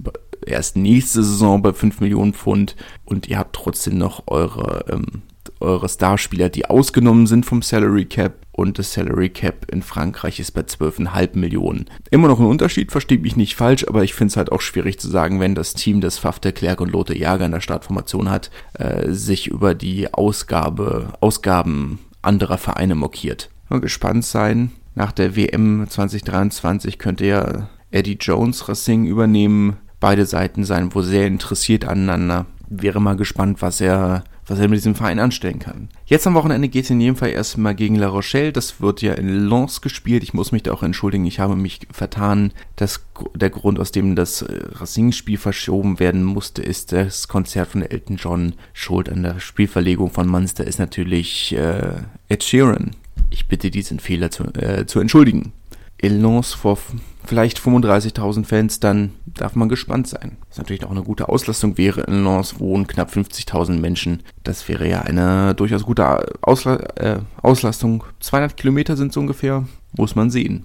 erst 0.46 0.76
nächste 0.76 1.22
Saison 1.22 1.62
bei 1.62 1.72
5 1.72 2.00
Millionen 2.00 2.32
Pfund 2.32 2.76
und 3.04 3.28
ihr 3.28 3.38
habt 3.38 3.54
trotzdem 3.54 3.98
noch 3.98 4.24
eure, 4.26 4.84
ähm, 4.88 5.22
eure 5.60 5.88
Starspieler, 5.88 6.48
die 6.48 6.66
ausgenommen 6.66 7.26
sind 7.26 7.46
vom 7.46 7.62
Salary 7.62 8.04
Cap 8.06 8.45
und 8.56 8.78
das 8.78 8.92
Salary 8.92 9.28
Cap 9.28 9.70
in 9.70 9.82
Frankreich 9.82 10.40
ist 10.40 10.52
bei 10.52 10.62
12,5 10.62 11.38
Millionen. 11.38 11.86
Immer 12.10 12.28
noch 12.28 12.40
ein 12.40 12.46
Unterschied, 12.46 12.90
verstehe 12.90 13.18
mich 13.18 13.36
nicht 13.36 13.54
falsch, 13.54 13.86
aber 13.86 14.02
ich 14.02 14.14
finde 14.14 14.32
es 14.32 14.36
halt 14.36 14.50
auch 14.50 14.62
schwierig 14.62 14.98
zu 14.98 15.08
sagen, 15.08 15.40
wenn 15.40 15.54
das 15.54 15.74
Team, 15.74 16.00
das 16.00 16.18
Pfaff 16.18 16.40
der 16.40 16.52
Klerk 16.52 16.80
und 16.80 16.90
Lothar 16.90 17.16
Jager 17.16 17.46
in 17.46 17.52
der 17.52 17.60
Startformation 17.60 18.30
hat, 18.30 18.50
äh, 18.74 19.12
sich 19.12 19.48
über 19.48 19.74
die 19.74 20.12
Ausgabe, 20.12 21.12
Ausgaben 21.20 21.98
anderer 22.22 22.58
Vereine 22.58 22.94
mokiert. 22.94 23.50
Mal 23.68 23.80
gespannt 23.80 24.24
sein. 24.24 24.72
Nach 24.94 25.12
der 25.12 25.36
WM 25.36 25.86
2023 25.88 26.98
könnte 26.98 27.26
ja 27.26 27.68
Eddie 27.90 28.18
Jones 28.18 28.68
Racing 28.68 29.04
übernehmen. 29.06 29.76
Beide 30.00 30.24
Seiten 30.24 30.64
seien 30.64 30.94
wohl 30.94 31.02
sehr 31.02 31.26
interessiert 31.26 31.84
aneinander. 31.84 32.46
Wäre 32.68 33.00
mal 33.00 33.16
gespannt, 33.16 33.62
was 33.62 33.80
er 33.80 34.24
was 34.46 34.58
er 34.58 34.68
mit 34.68 34.78
diesem 34.78 34.94
Verein 34.94 35.18
anstellen 35.18 35.58
kann. 35.58 35.88
Jetzt 36.06 36.26
am 36.26 36.34
Wochenende 36.34 36.68
geht 36.68 36.84
es 36.84 36.90
in 36.90 37.00
jedem 37.00 37.16
Fall 37.16 37.30
erstmal 37.30 37.74
gegen 37.74 37.96
La 37.96 38.08
Rochelle. 38.08 38.52
Das 38.52 38.80
wird 38.80 39.02
ja 39.02 39.14
in 39.14 39.48
Lens 39.48 39.80
gespielt. 39.80 40.22
Ich 40.22 40.34
muss 40.34 40.52
mich 40.52 40.62
da 40.62 40.72
auch 40.72 40.82
entschuldigen. 40.82 41.26
Ich 41.26 41.40
habe 41.40 41.56
mich 41.56 41.80
vertan. 41.90 42.52
Das, 42.76 43.04
der 43.34 43.50
Grund, 43.50 43.80
aus 43.80 43.92
dem 43.92 44.14
das 44.14 44.42
äh, 44.42 44.60
Racing-Spiel 44.72 45.38
verschoben 45.38 45.98
werden 45.98 46.22
musste, 46.22 46.62
ist 46.62 46.92
das 46.92 47.28
Konzert 47.28 47.68
von 47.68 47.82
Elton 47.82 48.16
John. 48.16 48.54
Schuld 48.72 49.08
an 49.08 49.22
der 49.22 49.40
Spielverlegung 49.40 50.10
von 50.10 50.28
Munster 50.28 50.64
ist 50.64 50.78
natürlich 50.78 51.54
äh, 51.56 51.94
Ed 52.28 52.44
Sheeran. 52.44 52.92
Ich 53.30 53.48
bitte 53.48 53.70
diesen 53.70 53.98
Fehler 53.98 54.30
zu, 54.30 54.44
äh, 54.54 54.86
zu 54.86 55.00
entschuldigen. 55.00 55.52
In 55.98 56.20
Lens 56.20 56.52
vor 56.52 56.78
vielleicht 57.24 57.58
35.000 57.58 58.44
Fans, 58.44 58.80
dann 58.80 59.12
darf 59.26 59.54
man 59.54 59.68
gespannt 59.68 60.06
sein. 60.06 60.36
Was 60.48 60.58
natürlich 60.58 60.84
auch 60.84 60.90
eine 60.90 61.02
gute 61.02 61.28
Auslastung 61.28 61.78
wäre. 61.78 62.02
In 62.02 62.24
Lens 62.24 62.60
wohnen 62.60 62.86
knapp 62.86 63.10
50.000 63.10 63.78
Menschen. 63.80 64.22
Das 64.44 64.68
wäre 64.68 64.88
ja 64.88 65.02
eine 65.02 65.54
durchaus 65.54 65.84
gute 65.84 66.26
Ausla 66.42 66.76
äh, 66.96 67.18
Auslastung. 67.42 68.04
200 68.20 68.56
Kilometer 68.56 68.96
sind 68.96 69.10
es 69.10 69.16
ungefähr. 69.16 69.66
Muss 69.96 70.14
man 70.14 70.30
sehen. 70.30 70.64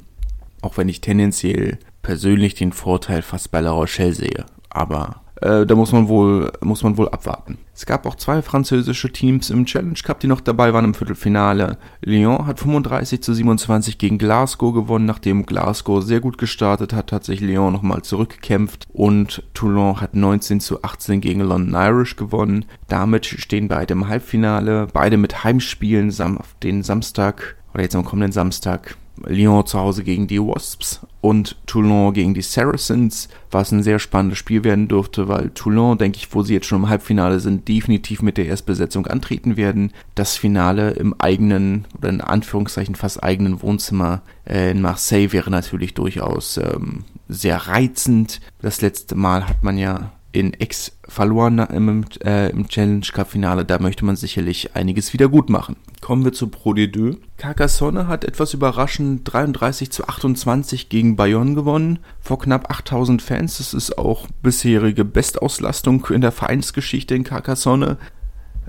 Auch 0.62 0.78
wenn 0.78 0.90
ich 0.90 1.02
tendenziell 1.02 1.80
persönlich 2.02 2.56
den 2.56 2.74
Vorteil 2.74 3.22
fast 3.22 3.52
bei 3.52 3.62
La 3.62 3.72
Rochelle 3.72 4.14
sehe. 4.14 4.46
Aber 4.70 5.22
äh, 5.42 5.66
da 5.66 5.76
muss 5.76 5.92
man 5.92 6.08
wohl, 6.08 6.52
muss 6.62 6.84
man 6.84 6.98
wohl 6.98 7.10
abwarten. 7.10 7.58
Es 7.74 7.86
gab 7.86 8.06
auch 8.06 8.16
zwei 8.16 8.42
französische 8.42 9.12
Teams 9.12 9.50
im 9.50 9.66
Challenge 9.66 9.98
Cup, 10.04 10.20
die 10.20 10.28
noch 10.28 10.42
dabei 10.42 10.74
waren 10.74 10.86
im 10.86 10.94
Viertelfinale. 10.94 11.78
Lyon 12.02 12.46
hat 12.46 12.60
35 12.60 13.24
zu 13.24 13.34
27 13.34 13.98
gegen 13.98 14.18
Glasgow 14.18 14.74
gewonnen, 14.74 15.06
nachdem 15.06 15.46
Glasgow 15.46 16.04
sehr 16.04 16.20
gut 16.20 16.38
gestartet 16.38 16.94
hat, 16.94 17.12
hat 17.12 17.24
sich 17.24 17.42
Lyon 17.42 17.74
nochmal 17.74 18.04
zurückgekämpft 18.04 18.88
und 18.94 19.44
Toulon 19.54 20.00
hat 20.00 20.16
19 20.16 20.60
zu 20.60 20.84
18 20.84 21.22
gegen 21.22 21.42
London 21.42 21.74
Irish 21.74 22.16
gewonnen. 22.16 22.66
Damit 22.88 23.26
stehen 23.26 23.68
beide 23.68 23.94
im 23.94 24.08
Halbfinale, 24.08 24.88
beide 24.94 25.18
mit 25.18 25.44
Heimspielen 25.44 26.12
sam 26.12 26.40
den 26.62 26.84
Samstag 26.84 27.56
oder 27.74 27.84
jetzt 27.84 27.96
am 27.96 28.06
kommenden 28.06 28.32
Samstag 28.32 28.98
Lyon 29.28 29.66
zu 29.66 29.80
Hause 29.80 30.04
gegen 30.04 30.28
die 30.28 30.40
Wasps 30.40 31.02
und 31.22 31.56
Toulon 31.68 32.14
gegen 32.14 32.34
die 32.34 32.42
Saracens, 32.42 33.30
was 33.52 33.72
ein 33.72 33.84
sehr 33.84 34.00
spannendes 34.00 34.40
Spiel 34.40 34.64
werden 34.64 34.88
dürfte, 34.88 35.28
weil 35.28 35.52
Toulon, 35.52 35.98
denke 35.98 36.18
ich, 36.18 36.34
wo 36.34 36.42
sie 36.42 36.54
jetzt 36.54 36.66
schon 36.66 36.84
im 36.84 36.90
Halbfinale 36.90 37.40
sind, 37.40 37.68
definitiv 37.68 38.22
mit 38.22 38.38
der 38.38 38.48
Erstbesetzung 38.48 39.08
antreten 39.08 39.56
werden. 39.58 39.92
Das 40.16 40.36
Finale 40.38 40.92
im 40.92 41.14
eigenen 41.20 41.86
oder 41.98 42.10
in 42.10 42.22
Anführungszeichen 42.22 42.96
fast 42.96 43.24
eigenen 43.24 43.62
Wohnzimmer 43.62 44.22
äh, 44.46 44.72
in 44.72 44.82
Marseille 44.82 45.32
wäre 45.32 45.52
natürlich 45.52 45.94
durchaus 45.94 46.58
ähm, 46.58 47.04
sehr 47.30 47.68
reizend. 47.68 48.42
Das 48.62 48.82
letzte 48.82 49.16
Mal 49.16 49.48
hat 49.48 49.64
man 49.64 49.78
ja 49.78 50.12
in 50.32 50.54
X 50.58 50.98
verloren 51.08 51.60
im, 51.60 52.06
äh, 52.24 52.50
im 52.50 52.68
Challenge 52.68 53.06
Cup 53.14 53.32
Finale. 53.32 53.66
Da 53.66 53.80
möchte 53.80 54.06
man 54.06 54.16
sicherlich 54.16 54.76
einiges 54.76 55.14
wieder 55.14 55.28
gut 55.28 55.50
machen. 55.50 55.76
Kommen 56.00 56.24
wir 56.24 56.34
zu 56.34 56.48
Pro 56.48 56.72
D2. 56.72 57.18
Carcassonne 57.38 58.08
hat 58.08 58.24
etwas 58.24 58.54
überraschend 58.54 59.22
33 59.32 59.92
zu 59.92 60.08
28 60.08 60.90
gegen 60.90 61.16
Bayonne 61.16 61.54
gewonnen. 61.54 62.00
Vor 62.20 62.40
knapp 62.40 62.72
8000 62.72 63.22
Fans. 63.22 63.58
Das 63.58 63.74
ist 63.74 63.98
auch 63.98 64.28
bisherige 64.42 65.06
Bestauslastung 65.06 66.06
in 66.08 66.22
der 66.22 66.32
Vereinsgeschichte 66.32 67.14
in 67.14 67.24
Carcassonne. 67.24 67.98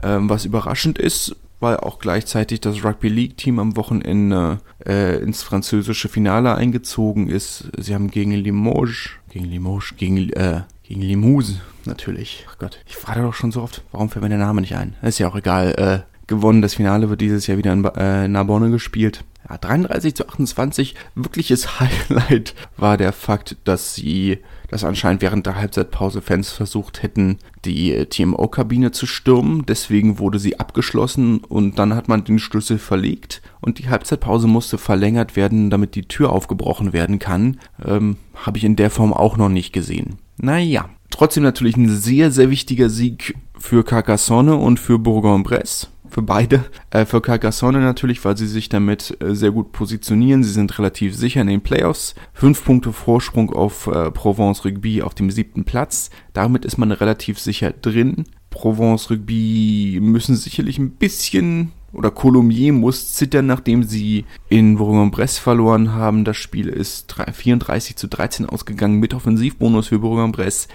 Ähm, 0.03 0.29
was 0.29 0.45
überraschend 0.45 0.99
ist, 0.99 1.37
weil 1.63 1.77
auch 1.77 2.01
gleichzeitig 2.01 2.61
das 2.61 2.85
Rugby 2.85 3.09
League 3.09 3.37
Team 3.37 3.61
am 3.61 3.77
Wochenende 3.77 4.59
äh, 4.85 5.23
ins 5.23 5.45
französische 5.45 6.09
Finale 6.09 6.57
eingezogen 6.57 7.29
ist. 7.29 7.71
Sie 7.79 7.95
haben 7.95 8.11
gegen 8.11 8.33
Limoges, 8.33 9.11
gegen 9.31 9.45
Limoges, 9.45 9.95
gegen, 9.97 10.31
äh, 10.31 10.63
gegen 10.93 11.03
Limousin 11.03 11.61
natürlich. 11.87 12.47
Ach 12.51 12.59
Gott, 12.59 12.79
ich 12.87 12.97
frage 12.97 13.23
doch 13.23 13.33
schon 13.33 13.51
so 13.51 13.63
oft, 13.63 13.83
warum 13.93 14.11
fällt 14.11 14.23
mir 14.23 14.29
der 14.29 14.39
Name 14.39 14.61
nicht 14.61 14.77
ein? 14.77 14.95
Ist 15.01 15.19
ja 15.19 15.29
auch 15.29 15.37
egal. 15.37 16.05
Äh, 16.07 16.13
gewonnen. 16.27 16.63
Das 16.63 16.75
Finale 16.75 17.11
wird 17.11 17.21
dieses 17.21 17.47
Jahr 17.47 17.59
wieder 17.59 17.73
in 17.73 17.85
äh, 17.85 18.29
Narbonne 18.29 18.71
gespielt. 18.71 19.25
Ja, 19.49 19.59
33 19.59 20.15
zu 20.15 20.29
28. 20.29 20.95
Wirkliches 21.15 21.81
Highlight 21.81 22.55
war 22.77 22.97
der 22.97 23.13
Fakt, 23.13 23.57
dass 23.65 23.95
sie, 23.95 24.39
dass 24.73 24.85
anscheinend 24.85 25.21
während 25.21 25.45
der 25.45 25.57
Halbzeitpause 25.57 26.23
Fans 26.23 26.51
versucht 26.51 27.03
hätten, 27.03 27.37
die 27.67 28.07
TMO-Kabine 28.07 28.91
zu 28.91 29.05
stürmen. 29.05 29.67
Deswegen 29.67 30.19
wurde 30.19 30.39
sie 30.39 30.59
abgeschlossen 30.59 31.41
und 31.41 31.79
dann 31.79 31.95
hat 31.95 32.09
man 32.09 32.25
den 32.25 32.39
Schlüssel 32.39 32.79
verlegt 32.79 33.43
und 33.61 33.79
die 33.79 33.91
Halbzeitpause 33.91 34.49
musste 34.49 34.79
verlängert 34.79 35.37
werden, 35.37 35.69
damit 35.69 35.95
die 35.95 36.09
Tür 36.09 36.33
aufgebrochen 36.33 36.95
werden 36.95 37.19
kann. 37.19 37.61
Ähm, 37.85 38.17
Habe 38.35 38.57
ich 38.57 38.65
in 38.65 38.77
der 38.77 38.89
Form 38.89 39.13
auch 39.13 39.37
noch 39.37 39.51
nicht 39.51 39.75
gesehen. 39.75 40.17
Naja, 40.39 40.89
trotzdem 41.11 41.43
natürlich 41.43 41.77
ein 41.77 41.91
sehr, 41.91 42.31
sehr 42.31 42.49
wichtiger 42.49 42.89
Sieg 42.89 43.35
für 43.59 43.85
Carcassonne 43.85 44.57
und 44.57 44.81
für 44.81 44.99
Bourg-en-Bresse 44.99 45.89
für 46.13 46.23
beide. 46.23 46.65
Äh, 46.91 47.07
für 47.07 47.23
Carcassonne 47.23 47.81
natürlich, 47.81 48.23
weil 48.25 48.37
sie 48.37 48.47
sich 48.47 48.69
damit 48.69 49.17
äh, 49.23 49.35
sehr 49.35 49.51
gut 49.51 49.73
positionieren. 49.73 50.45
Sie 50.45 50.53
sind 50.53 50.79
relativ 50.79 51.17
sicher 51.17 51.41
in 51.41 51.47
den 51.47 51.63
Playoffs. 51.63 52.15
Fünf 52.35 52.65
Punkte 52.65 52.93
Vorsprung 52.93 53.51
auf 53.51 53.87
äh, 53.87 54.11
Provence 54.11 54.65
Rugby 54.65 55.03
auf 55.03 55.15
dem 55.15 55.31
siebten 55.31 55.65
Platz. 55.65 56.11
Damit 56.35 56.67
ist 56.67 56.77
man 56.77 56.93
relativ 56.93 57.39
sicher 57.39 57.73
drin. 57.73 58.25
Provence 58.51 59.11
Rugby 59.11 59.99
müssen 60.03 60.37
sicherlich 60.37 60.79
ein 60.79 60.91
bisschen 60.91 61.73
oder 61.95 62.11
Colomiers 62.11 62.75
muss 62.75 63.13
zittern, 63.15 63.47
nachdem 63.47 63.83
sie 63.83 64.25
in 64.49 64.77
Bourg-en-Bresse 64.77 65.41
verloren 65.41 65.93
haben. 65.93 66.25
Das 66.25 66.37
Spiel 66.37 66.69
ist 66.69 67.15
34 67.31 67.97
zu 67.97 68.09
13 68.09 68.47
ausgegangen 68.47 68.99
mit 68.99 69.15
Offensivbonus 69.15 69.89
für 69.89 69.99
Bourg-en-Bresse, 69.99 70.69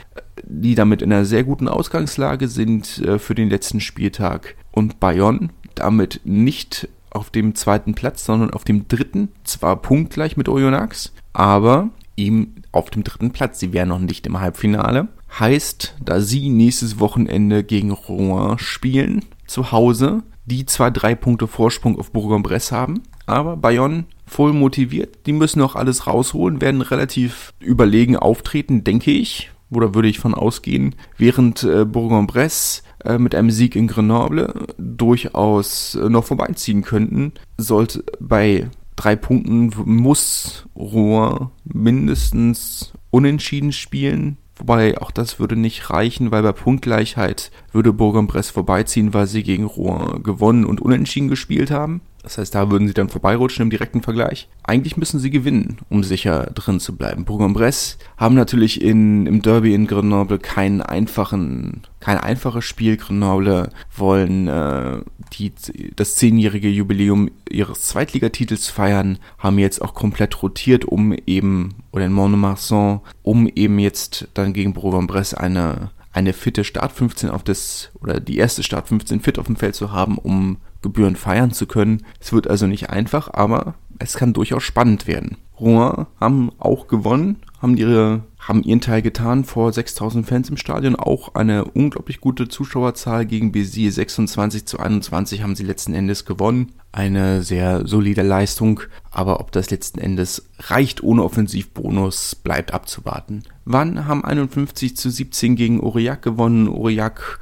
die 0.43 0.75
damit 0.75 1.01
in 1.01 1.11
einer 1.11 1.25
sehr 1.25 1.43
guten 1.43 1.67
Ausgangslage 1.67 2.47
sind 2.47 2.99
äh, 2.99 3.19
für 3.19 3.35
den 3.35 3.49
letzten 3.49 3.79
Spieltag 3.79 4.55
und 4.77 4.99
Bayonne 4.99 5.49
damit 5.73 6.21
nicht 6.23 6.87
auf 7.09 7.31
dem 7.31 7.55
zweiten 7.55 7.95
Platz, 7.95 8.25
sondern 8.25 8.51
auf 8.51 8.63
dem 8.63 8.87
dritten, 8.87 9.29
zwar 9.43 9.75
punktgleich 9.77 10.37
mit 10.37 10.47
Oyonnax, 10.47 11.13
aber 11.33 11.89
ihm 12.15 12.53
auf 12.71 12.91
dem 12.91 13.03
dritten 13.03 13.31
Platz. 13.31 13.59
Sie 13.59 13.73
wären 13.73 13.89
noch 13.89 13.99
nicht 13.99 14.27
im 14.27 14.39
Halbfinale. 14.39 15.07
Heißt, 15.39 15.95
da 16.03 16.21
sie 16.21 16.49
nächstes 16.49 16.99
Wochenende 16.99 17.63
gegen 17.63 17.91
Rouen 17.91 18.59
spielen, 18.59 19.25
zu 19.47 19.71
Hause, 19.71 20.21
die 20.45 20.65
zwar 20.67 20.91
drei 20.91 21.15
Punkte 21.15 21.47
Vorsprung 21.47 21.97
auf 21.97 22.11
Bourg-en-Bresse 22.11 22.75
haben, 22.75 23.01
aber 23.25 23.57
Bayonne 23.57 24.05
voll 24.27 24.53
motiviert. 24.53 25.25
Die 25.25 25.33
müssen 25.33 25.61
auch 25.61 25.75
alles 25.75 26.05
rausholen, 26.05 26.61
werden 26.61 26.81
relativ 26.81 27.53
überlegen 27.59 28.15
auftreten, 28.15 28.83
denke 28.83 29.11
ich. 29.11 29.51
Oder 29.69 29.93
würde 29.95 30.07
ich 30.07 30.19
von 30.19 30.33
ausgehen, 30.33 30.95
während 31.17 31.63
äh, 31.63 31.83
Bourg-en-Bresse 31.83 32.83
äh, 33.07 33.17
mit 33.17 33.35
einem 33.35 33.51
Sieg 33.51 33.75
in 33.75 33.87
Grenoble 33.87 34.53
durchaus 34.77 35.95
äh, 35.95 36.09
noch 36.09 36.25
vorbeiziehen 36.25 36.83
könnten. 36.83 37.33
Sollte 37.57 38.03
bei 38.19 38.69
drei 38.97 39.15
Punkten 39.15 39.71
muss 39.85 40.67
Rouen 40.75 41.49
mindestens 41.63 42.91
unentschieden 43.09 43.71
spielen. 43.71 44.37
Wobei 44.57 44.99
auch 44.99 45.11
das 45.11 45.39
würde 45.39 45.55
nicht 45.55 45.89
reichen, 45.89 46.31
weil 46.31 46.43
bei 46.43 46.51
Punktgleichheit 46.51 47.51
würde 47.71 47.93
Bourg-en-Bresse 47.93 48.51
vorbeiziehen, 48.51 49.13
weil 49.13 49.27
sie 49.27 49.43
gegen 49.43 49.65
Rouen 49.65 50.23
gewonnen 50.23 50.65
und 50.65 50.81
unentschieden 50.81 51.29
gespielt 51.29 51.71
haben. 51.71 52.01
Das 52.27 52.37
heißt, 52.37 52.55
da 52.55 52.69
würden 52.69 52.89
sie 52.89 52.93
dann 52.93 53.07
vorbeirutschen 53.07 53.63
im 53.63 53.69
direkten 53.69 54.01
Vergleich. 54.01 54.49
Eigentlich 54.63 54.97
müssen 54.97 55.17
sie 55.17 55.29
gewinnen, 55.29 55.77
um 55.87 56.03
sicher 56.03 56.47
drin 56.53 56.81
zu 56.81 56.97
bleiben. 56.97 57.23
Bourg-en-Bresse 57.23 57.99
haben 58.17 58.35
natürlich 58.35 58.81
in, 58.81 59.25
im 59.27 59.41
Derby 59.41 59.73
in 59.73 59.87
Grenoble 59.87 60.37
keinen 60.37 60.81
einfachen, 60.81 61.83
kein 62.01 62.17
einfaches 62.17 62.65
Spiel. 62.65 62.97
Grenoble 62.97 63.69
wollen 63.95 64.49
äh, 64.49 64.97
die, 65.39 65.53
das 65.95 66.15
zehnjährige 66.15 66.67
Jubiläum 66.67 67.31
ihres 67.49 67.83
Zweitligatitels 67.83 68.67
feiern, 68.67 69.19
haben 69.37 69.57
jetzt 69.57 69.81
auch 69.81 69.93
komplett 69.93 70.43
rotiert, 70.43 70.83
um 70.83 71.15
eben, 71.25 71.75
oder 71.93 72.07
in 72.07 72.11
Mont-de-Marsan, 72.11 72.99
um 73.23 73.47
eben 73.47 73.79
jetzt 73.79 74.27
dann 74.33 74.51
gegen 74.51 74.73
Bourg-en-Bresse 74.73 75.39
eine 75.39 75.91
eine 76.17 76.33
fitte 76.33 76.63
Start 76.63 76.93
15 76.93 77.29
auf 77.29 77.43
das, 77.43 77.91
oder 78.01 78.19
die 78.19 78.37
erste 78.37 78.63
Start 78.63 78.87
15 78.87 79.19
fit 79.19 79.37
auf 79.37 79.45
dem 79.45 79.55
Feld 79.55 79.75
zu 79.75 79.91
haben, 79.91 80.17
um 80.17 80.57
Gebühren 80.81 81.15
feiern 81.15 81.51
zu 81.51 81.65
können. 81.65 82.03
Es 82.19 82.33
wird 82.33 82.49
also 82.49 82.67
nicht 82.67 82.89
einfach, 82.89 83.33
aber 83.33 83.75
es 83.99 84.15
kann 84.15 84.33
durchaus 84.33 84.63
spannend 84.63 85.07
werden. 85.07 85.37
Rouen 85.59 86.05
haben 86.19 86.51
auch 86.59 86.87
gewonnen, 86.87 87.37
haben 87.61 87.77
ihre 87.77 88.23
haben 88.47 88.63
ihren 88.63 88.81
Teil 88.81 89.01
getan 89.01 89.43
vor 89.43 89.73
6000 89.73 90.25
Fans 90.25 90.49
im 90.49 90.57
Stadion. 90.57 90.95
Auch 90.95 91.35
eine 91.35 91.65
unglaublich 91.65 92.21
gute 92.21 92.47
Zuschauerzahl 92.47 93.25
gegen 93.25 93.51
Béziers 93.51 93.95
26 93.95 94.65
zu 94.65 94.79
21 94.79 95.43
haben 95.43 95.55
sie 95.55 95.63
letzten 95.63 95.93
Endes 95.93 96.23
gewonnen. 96.23 96.73
Eine 96.93 97.43
sehr 97.43 97.85
solide 97.85 98.21
Leistung, 98.21 98.81
aber 99.11 99.41
ob 99.41 99.51
das 99.51 99.69
letzten 99.69 99.99
Endes 99.99 100.49
reicht 100.59 101.03
ohne 101.03 101.23
Offensivbonus, 101.23 102.35
bleibt 102.35 102.73
abzuwarten. 102.73 103.43
Wann 103.65 104.05
haben 104.05 104.23
51 104.23 104.95
zu 104.95 105.09
17 105.09 105.55
gegen 105.55 105.83
Aurillac 105.83 106.21
gewonnen? 106.21 106.69
Aurillac 106.69 107.39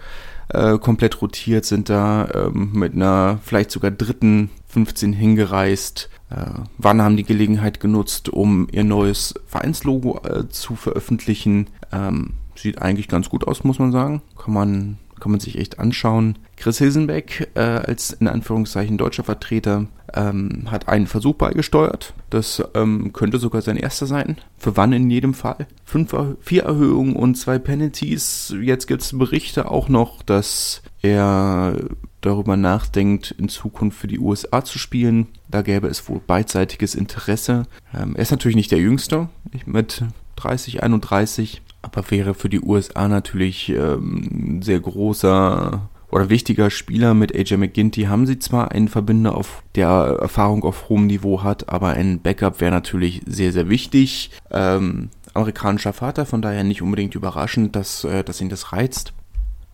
äh, 0.55 0.77
komplett 0.79 1.21
rotiert, 1.21 1.65
sind 1.65 1.89
da 1.89 2.27
ähm, 2.33 2.71
mit 2.73 2.93
einer 2.93 3.39
vielleicht 3.43 3.71
sogar 3.71 3.91
dritten 3.91 4.49
15 4.67 5.13
hingereist. 5.13 6.09
Äh, 6.29 6.45
wann 6.77 7.01
haben 7.01 7.17
die 7.17 7.23
Gelegenheit 7.23 7.79
genutzt, 7.79 8.29
um 8.29 8.67
ihr 8.71 8.83
neues 8.83 9.35
Vereinslogo 9.47 10.19
äh, 10.23 10.49
zu 10.49 10.75
veröffentlichen? 10.75 11.67
Ähm, 11.91 12.33
sieht 12.55 12.81
eigentlich 12.81 13.07
ganz 13.07 13.29
gut 13.29 13.47
aus, 13.47 13.63
muss 13.63 13.79
man 13.79 13.91
sagen. 13.91 14.21
Kann 14.37 14.53
man 14.53 14.97
kann 15.19 15.31
man 15.31 15.39
sich 15.39 15.57
echt 15.57 15.79
anschauen. 15.79 16.37
Chris 16.57 16.77
Hilsenbeck 16.77 17.49
äh, 17.55 17.59
als 17.59 18.13
in 18.13 18.27
Anführungszeichen 18.27 18.97
deutscher 18.97 19.23
Vertreter 19.23 19.87
ähm, 20.13 20.63
hat 20.71 20.87
einen 20.87 21.07
Versuch 21.07 21.35
beigesteuert. 21.35 22.13
Das 22.29 22.63
ähm, 22.73 23.13
könnte 23.13 23.37
sogar 23.37 23.61
sein 23.61 23.77
erster 23.77 24.05
sein. 24.05 24.37
Für 24.57 24.77
wann 24.77 24.93
in 24.93 25.09
jedem 25.09 25.33
Fall? 25.33 25.67
Fünf, 25.83 26.15
vier 26.41 26.63
Erhöhungen 26.63 27.15
und 27.15 27.35
zwei 27.35 27.59
Penalties. 27.59 28.55
Jetzt 28.61 28.87
gibt 28.87 29.01
es 29.01 29.17
Berichte 29.17 29.69
auch 29.69 29.89
noch, 29.89 30.21
dass 30.23 30.81
er 31.01 31.75
darüber 32.21 32.57
nachdenkt, 32.57 33.31
in 33.31 33.49
Zukunft 33.49 33.99
für 33.99 34.07
die 34.07 34.19
USA 34.19 34.63
zu 34.63 34.79
spielen. 34.79 35.27
Da 35.49 35.61
gäbe 35.61 35.87
es 35.87 36.07
wohl 36.09 36.21
beidseitiges 36.25 36.95
Interesse. 36.95 37.63
Ähm, 37.93 38.15
er 38.15 38.21
ist 38.21 38.31
natürlich 38.31 38.55
nicht 38.55 38.71
der 38.71 38.79
Jüngste, 38.79 39.29
mit 39.65 40.03
30, 40.37 40.83
31, 40.83 41.61
aber 41.85 42.09
wäre 42.09 42.33
für 42.33 42.49
die 42.49 42.61
USA 42.61 43.07
natürlich 43.07 43.69
ähm, 43.69 44.61
sehr 44.61 44.79
großer 44.79 45.87
oder 46.11 46.29
wichtiger 46.29 46.69
Spieler 46.69 47.13
mit 47.13 47.35
AJ 47.35 47.57
McGinty 47.57 48.03
haben 48.03 48.25
sie 48.25 48.39
zwar 48.39 48.71
einen 48.71 48.87
Verbünder 48.87 49.35
auf 49.35 49.63
der 49.75 50.17
Erfahrung 50.21 50.63
auf 50.63 50.89
hohem 50.89 51.07
Niveau 51.07 51.43
hat, 51.43 51.69
aber 51.69 51.89
ein 51.89 52.21
Backup 52.21 52.61
wäre 52.61 52.71
natürlich 52.71 53.21
sehr, 53.25 53.51
sehr 53.51 53.69
wichtig. 53.69 54.31
Ähm, 54.51 55.09
amerikanischer 55.33 55.93
Vater, 55.93 56.25
von 56.25 56.41
daher 56.41 56.63
nicht 56.63 56.81
unbedingt 56.81 57.15
überraschend, 57.15 57.75
dass, 57.75 58.03
äh, 58.03 58.23
dass 58.23 58.41
ihn 58.41 58.49
das 58.49 58.71
reizt. 58.71 59.13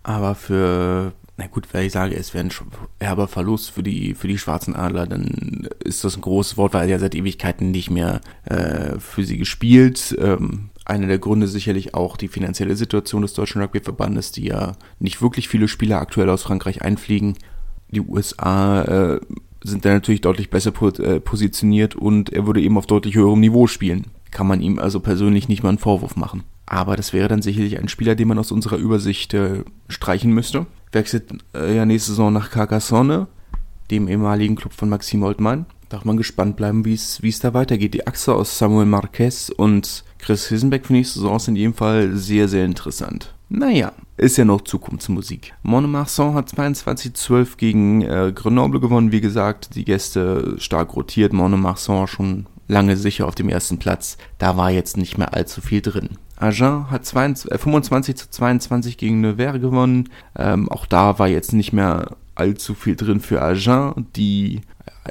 Aber 0.04 0.34
für, 0.34 1.14
na 1.38 1.46
gut, 1.48 1.68
wenn 1.74 1.86
ich 1.86 1.92
sage, 1.92 2.16
es 2.16 2.34
wäre 2.34 2.46
ein 2.46 2.52
herber 3.00 3.28
Verlust 3.28 3.70
für 3.70 3.84
die, 3.84 4.16
für 4.16 4.28
die 4.28 4.40
schwarzen 4.40 4.76
Adler, 4.76 5.06
dann 5.06 5.68
ist 5.84 6.04
das 6.04 6.18
ein 6.18 6.22
großes 6.22 6.58
Wort, 6.58 6.74
weil 6.74 6.84
er 6.84 6.90
ja 6.90 7.00
seit 7.00 7.14
Ewigkeiten 7.14 7.70
nicht 7.70 7.92
mehr 7.92 8.22
äh, 8.46 8.98
für 9.00 9.24
sie 9.24 9.38
gespielt. 9.38 10.18
Ähm, 10.20 10.72
einer 10.86 11.08
der 11.08 11.20
Gründe 11.20 11.48
sicherlich 11.48 11.94
auch 11.94 12.18
die 12.18 12.28
finanzielle 12.28 12.76
Situation 12.76 13.22
des 13.22 13.34
Deutschen 13.34 13.62
Rugbyverbandes, 13.62 14.32
die 14.32 14.46
ja 14.46 14.74
nicht 15.00 15.22
wirklich 15.22 15.48
viele 15.48 15.68
Spieler 15.68 16.00
aktuell 16.00 16.30
aus 16.30 16.44
Frankreich 16.44 16.82
einfliegen. 16.82 17.36
Die 17.90 18.02
USA 18.02 18.82
äh, 18.84 19.20
sind 19.64 19.86
da 19.86 19.94
natürlich 19.94 20.22
deutlich 20.22 20.50
besser 20.50 20.72
äh, 21.00 21.20
positioniert 21.20 21.96
und 21.96 22.32
er 22.32 22.48
würde 22.48 22.62
eben 22.62 22.78
auf 22.78 22.88
deutlich 22.88 23.16
höherem 23.16 23.40
Niveau 23.40 23.68
spielen. 23.68 24.08
Kann 24.32 24.48
man 24.48 24.62
ihm 24.62 24.80
also 24.80 25.00
persönlich 25.00 25.50
nicht 25.50 25.62
mal 25.62 25.70
einen 25.70 25.78
Vorwurf 25.78 26.16
machen. 26.16 26.44
Aber 26.66 26.96
das 26.96 27.14
wäre 27.14 27.28
dann 27.28 27.42
sicherlich 27.42 27.80
ein 27.80 27.90
Spieler, 27.90 28.16
den 28.16 28.30
man 28.30 28.40
aus 28.40 28.52
unserer 28.52 28.78
Übersicht 28.78 29.34
äh, 29.34 29.64
streichen 29.90 30.32
müsste. 30.32 30.66
Wechselt 30.92 31.26
äh, 31.54 31.76
ja 31.76 31.86
nächste 31.86 32.12
Saison 32.12 32.32
nach 32.32 32.50
Carcassonne, 32.50 33.28
dem 33.92 34.08
ehemaligen 34.08 34.56
Club 34.56 34.74
von 34.74 34.90
Maxime 34.90 35.26
Oldmann. 35.26 35.66
Darf 35.90 36.06
man 36.06 36.16
gespannt 36.16 36.56
bleiben, 36.56 36.86
wie 36.86 36.94
es 36.94 37.40
da 37.42 37.54
weitergeht. 37.54 37.94
Die 37.94 38.08
Achse 38.08 38.34
aus 38.34 38.58
Samuel 38.58 38.86
Marquez 38.86 39.50
und 39.50 40.06
Chris 40.22 40.48
Hisenbeck 40.48 40.86
für 40.86 40.94
nächste 40.94 41.20
Saison 41.20 41.38
ist 41.38 41.48
in 41.48 41.56
jedem 41.56 41.74
Fall 41.74 42.16
sehr, 42.16 42.48
sehr 42.48 42.66
interessant. 42.66 43.34
Naja, 43.50 43.92
ist 44.16 44.38
ja 44.38 44.46
noch 44.46 44.62
Zukunftsmusik. 44.62 45.54
Montmarsan 45.64 46.36
hat 46.36 46.52
22-12 46.52 47.58
gegen 47.58 48.02
äh, 48.04 48.32
Grenoble 48.34 48.80
gewonnen. 48.80 49.12
Wie 49.12 49.20
gesagt, 49.20 49.76
die 49.76 49.84
Gäste 49.84 50.56
stark 50.58 50.96
rotiert. 50.96 51.34
Montmarsan 51.34 52.08
schon 52.08 52.46
lange 52.68 52.96
sicher 52.96 53.28
auf 53.28 53.36
dem 53.36 53.50
ersten 53.50 53.78
Platz. 53.78 54.18
Da 54.38 54.56
war 54.56 54.72
jetzt 54.72 54.96
nicht 54.96 55.18
mehr 55.18 55.34
allzu 55.34 55.60
viel 55.60 55.82
drin. 55.82 56.12
Agen 56.38 56.90
hat 56.90 57.06
22, 57.06 57.52
äh, 57.52 57.58
25 57.58 58.16
zu 58.16 58.30
22 58.30 58.98
gegen 58.98 59.22
Nevers 59.22 59.60
gewonnen. 59.60 60.10
Ähm, 60.38 60.70
auch 60.70 60.86
da 60.86 61.20
war 61.20 61.28
jetzt 61.28 61.54
nicht 61.54 61.74
mehr 61.74 62.16
allzu 62.36 62.74
viel 62.74 62.96
drin 62.96 63.20
für 63.20 63.42
Agen, 63.42 64.08
die 64.16 64.62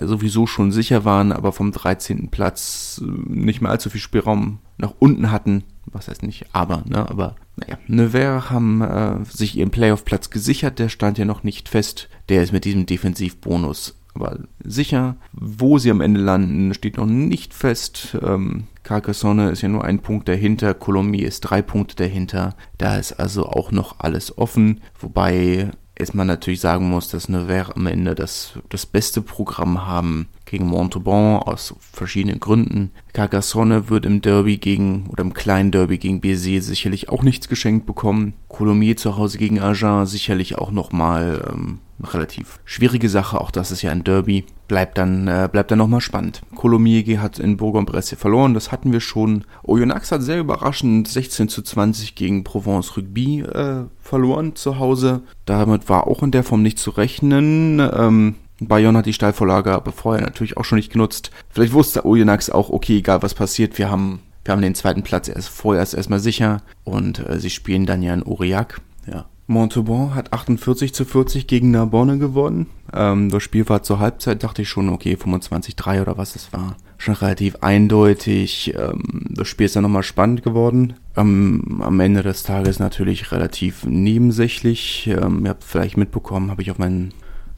sowieso 0.01 0.47
schon 0.47 0.73
sicher 0.73 1.05
waren, 1.05 1.33
aber 1.33 1.53
vom 1.53 1.73
13. 1.73 2.31
Platz 2.31 3.03
äh, 3.05 3.11
nicht 3.29 3.61
mehr 3.61 3.71
allzu 3.71 3.91
viel 3.91 4.01
Spielraum 4.01 4.59
nach 4.79 4.95
unten 4.99 5.31
hatten. 5.31 5.65
Was 5.87 6.09
heißt 6.09 6.23
nicht, 6.23 6.47
aber, 6.53 6.85
ne, 6.87 7.09
aber 7.09 7.35
naja. 7.57 7.79
Nevers 7.89 8.51
haben 8.51 8.81
äh, 8.81 9.25
sich 9.25 9.57
ihren 9.57 9.71
Playoff-Platz 9.71 10.31
gesichert, 10.31 10.79
der 10.79 10.89
stand 10.89 11.19
ja 11.19 11.25
noch 11.25 11.43
nicht 11.43 11.69
fest. 11.69 12.09
Der 12.29 12.43
ist 12.43 12.53
mit 12.53 12.65
diesem 12.65 12.87
Defensivbonus 12.87 13.97
aber 14.15 14.39
sicher. 14.65 15.17
Wo 15.33 15.79
sie 15.79 15.91
am 15.91 16.01
Ende 16.01 16.21
landen, 16.21 16.75
steht 16.75 16.97
noch 16.97 17.07
nicht 17.07 17.55
fest. 17.55 18.17
Ähm, 18.23 18.65
Carcassonne 18.83 19.51
ist 19.51 19.63
ja 19.63 19.69
nur 19.69 19.85
ein 19.85 20.01
Punkt 20.01 20.29
dahinter, 20.29 20.75
Colomiers 20.75 21.35
ist 21.35 21.41
drei 21.41 21.63
Punkte 21.63 21.97
dahinter. 21.97 22.55
Da 22.79 22.97
ist 22.97 23.13
also 23.13 23.47
auch 23.47 23.73
noch 23.73 24.01
alles 24.01 24.37
offen, 24.37 24.81
wobei 24.99 25.71
es 26.01 26.15
man 26.15 26.27
natürlich 26.27 26.61
sagen 26.61 26.89
muss, 26.89 27.09
dass 27.09 27.29
Nevers 27.29 27.71
am 27.71 27.87
Ende 27.87 28.15
das, 28.15 28.55
das 28.69 28.87
beste 28.87 29.23
Programm 29.23 29.87
haben 29.87 30.29
gegen 30.45 30.67
Montauban 30.67 31.43
aus 31.43 31.75
verschiedenen 31.93 32.41
Gründen. 32.41 32.91
Carcassonne 33.13 33.89
wird 33.89 34.07
im 34.07 34.23
Derby 34.23 34.57
gegen, 34.57 35.07
oder 35.09 35.23
im 35.23 35.35
kleinen 35.35 35.71
Derby 35.71 35.99
gegen 35.99 36.21
Béziers 36.21 36.67
sicherlich 36.67 37.09
auch 37.09 37.23
nichts 37.23 37.49
geschenkt 37.49 37.87
bekommen. 37.87 38.35
Colomiers 38.49 39.03
zu 39.03 39.17
Hause 39.17 39.39
gegen 39.39 39.61
Agen 39.61 40.07
sicherlich 40.07 40.57
auch 40.59 40.71
nochmal 40.71 41.49
ähm, 41.53 41.79
relativ 42.05 42.61
schwierige 42.65 43.09
Sache, 43.09 43.41
auch 43.41 43.51
das 43.51 43.71
ist 43.71 43.83
ja 43.83 43.91
ein 43.91 44.05
Derby. 44.05 44.45
Bleibt 44.69 44.99
dann, 44.99 45.27
äh, 45.27 45.49
bleibt 45.51 45.71
dann 45.71 45.79
nochmal 45.79 46.01
spannend. 46.01 46.43
Colomiers 46.55 47.19
hat 47.19 47.39
in 47.39 47.57
Bourg-en-Bresse 47.57 48.17
verloren, 48.17 48.55
das 48.55 48.71
hatten 48.71 48.93
wir 48.93 49.01
schon. 49.01 49.45
Oyonnax 49.65 50.13
hat 50.13 50.23
sehr 50.23 50.39
überraschend 50.39 51.09
16 51.09 51.49
zu 51.49 51.63
20 51.63 52.15
gegen 52.15 52.45
Provence 52.45 52.97
Rugby 52.97 53.41
äh, 53.41 53.85
verloren 54.01 54.55
zu 54.55 54.79
Hause. 54.79 55.23
Damit 55.45 55.89
war 55.89 56.07
auch 56.07 56.23
in 56.23 56.31
der 56.31 56.45
Form 56.45 56.63
nicht 56.63 56.79
zu 56.79 56.91
rechnen. 56.91 57.81
Ähm, 57.81 58.37
Bayonne 58.61 58.99
hat 58.99 59.07
die 59.07 59.13
Steilvorlage 59.13 59.73
aber 59.73 59.93
vorher 59.93 60.23
natürlich 60.23 60.57
auch 60.57 60.65
schon 60.65 60.77
nicht 60.77 60.93
genutzt. 60.93 61.31
Vielleicht 61.49 61.73
wusste 61.73 62.05
Oyonnax 62.05 62.51
auch, 62.51 62.71
okay, 62.71 62.99
egal 62.99 63.23
was 63.23 63.35
passiert, 63.35 63.79
wir 63.79 63.91
haben, 63.91 64.21
wir 64.45 64.53
haben 64.53 64.63
den 64.63 64.75
zweiten 64.75 65.03
Platz 65.03 65.29
erst 65.29 65.49
vorerst 65.49 65.95
erstmal 65.95 66.21
sicher 66.21 66.63
und 66.85 67.27
äh, 67.29 67.41
sie 67.41 67.51
spielen 67.51 67.87
dann 67.87 68.03
ja 68.03 68.15
in 68.15 68.25
Aurillac. 68.25 68.81
Ja, 69.07 69.27
Montauban 69.51 70.15
hat 70.15 70.33
48 70.33 70.95
zu 70.95 71.05
40 71.05 71.47
gegen 71.47 71.73
Narbonne 71.73 72.19
gewonnen. 72.19 72.67
Ähm, 72.95 73.31
das 73.31 73.43
Spiel 73.43 73.69
war 73.69 73.83
zur 73.83 73.99
Halbzeit, 73.99 74.43
dachte 74.43 74.63
ich 74.63 74.69
schon, 74.69 74.89
okay, 74.89 75.17
25-3 75.21 76.03
oder 76.03 76.17
was 76.17 76.37
es 76.37 76.53
war. 76.53 76.77
Schon 76.99 77.15
relativ 77.15 77.57
eindeutig. 77.61 78.75
Ähm, 78.79 79.25
das 79.29 79.49
Spiel 79.49 79.67
ist 79.67 79.75
dann 79.75 79.83
nochmal 79.83 80.05
spannend 80.05 80.43
geworden. 80.43 80.95
Ähm, 81.17 81.83
am 81.83 81.99
Ende 81.99 82.23
des 82.23 82.45
Tages 82.45 82.79
natürlich 82.79 83.33
relativ 83.33 83.85
nebensächlich. 83.85 85.09
Ähm, 85.09 85.45
ihr 85.45 85.51
habt 85.51 85.65
vielleicht 85.65 85.97
mitbekommen, 85.97 86.51
habe 86.51 86.63
ich 86.63 86.71
auf 86.71 86.79
meinen 86.79 87.13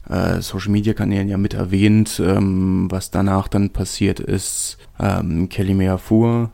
äh, 0.09 0.41
Social 0.41 0.71
Media 0.71 0.93
Kanälen 0.93 1.29
ja 1.29 1.37
mit 1.37 1.53
erwähnt, 1.53 2.19
ähm, 2.25 2.87
was 2.89 3.11
danach 3.11 3.47
dann 3.47 3.69
passiert 3.69 4.19
ist. 4.19 4.77
Ähm, 4.99 5.47
Kelly 5.47 5.75
Meafur, 5.75 6.49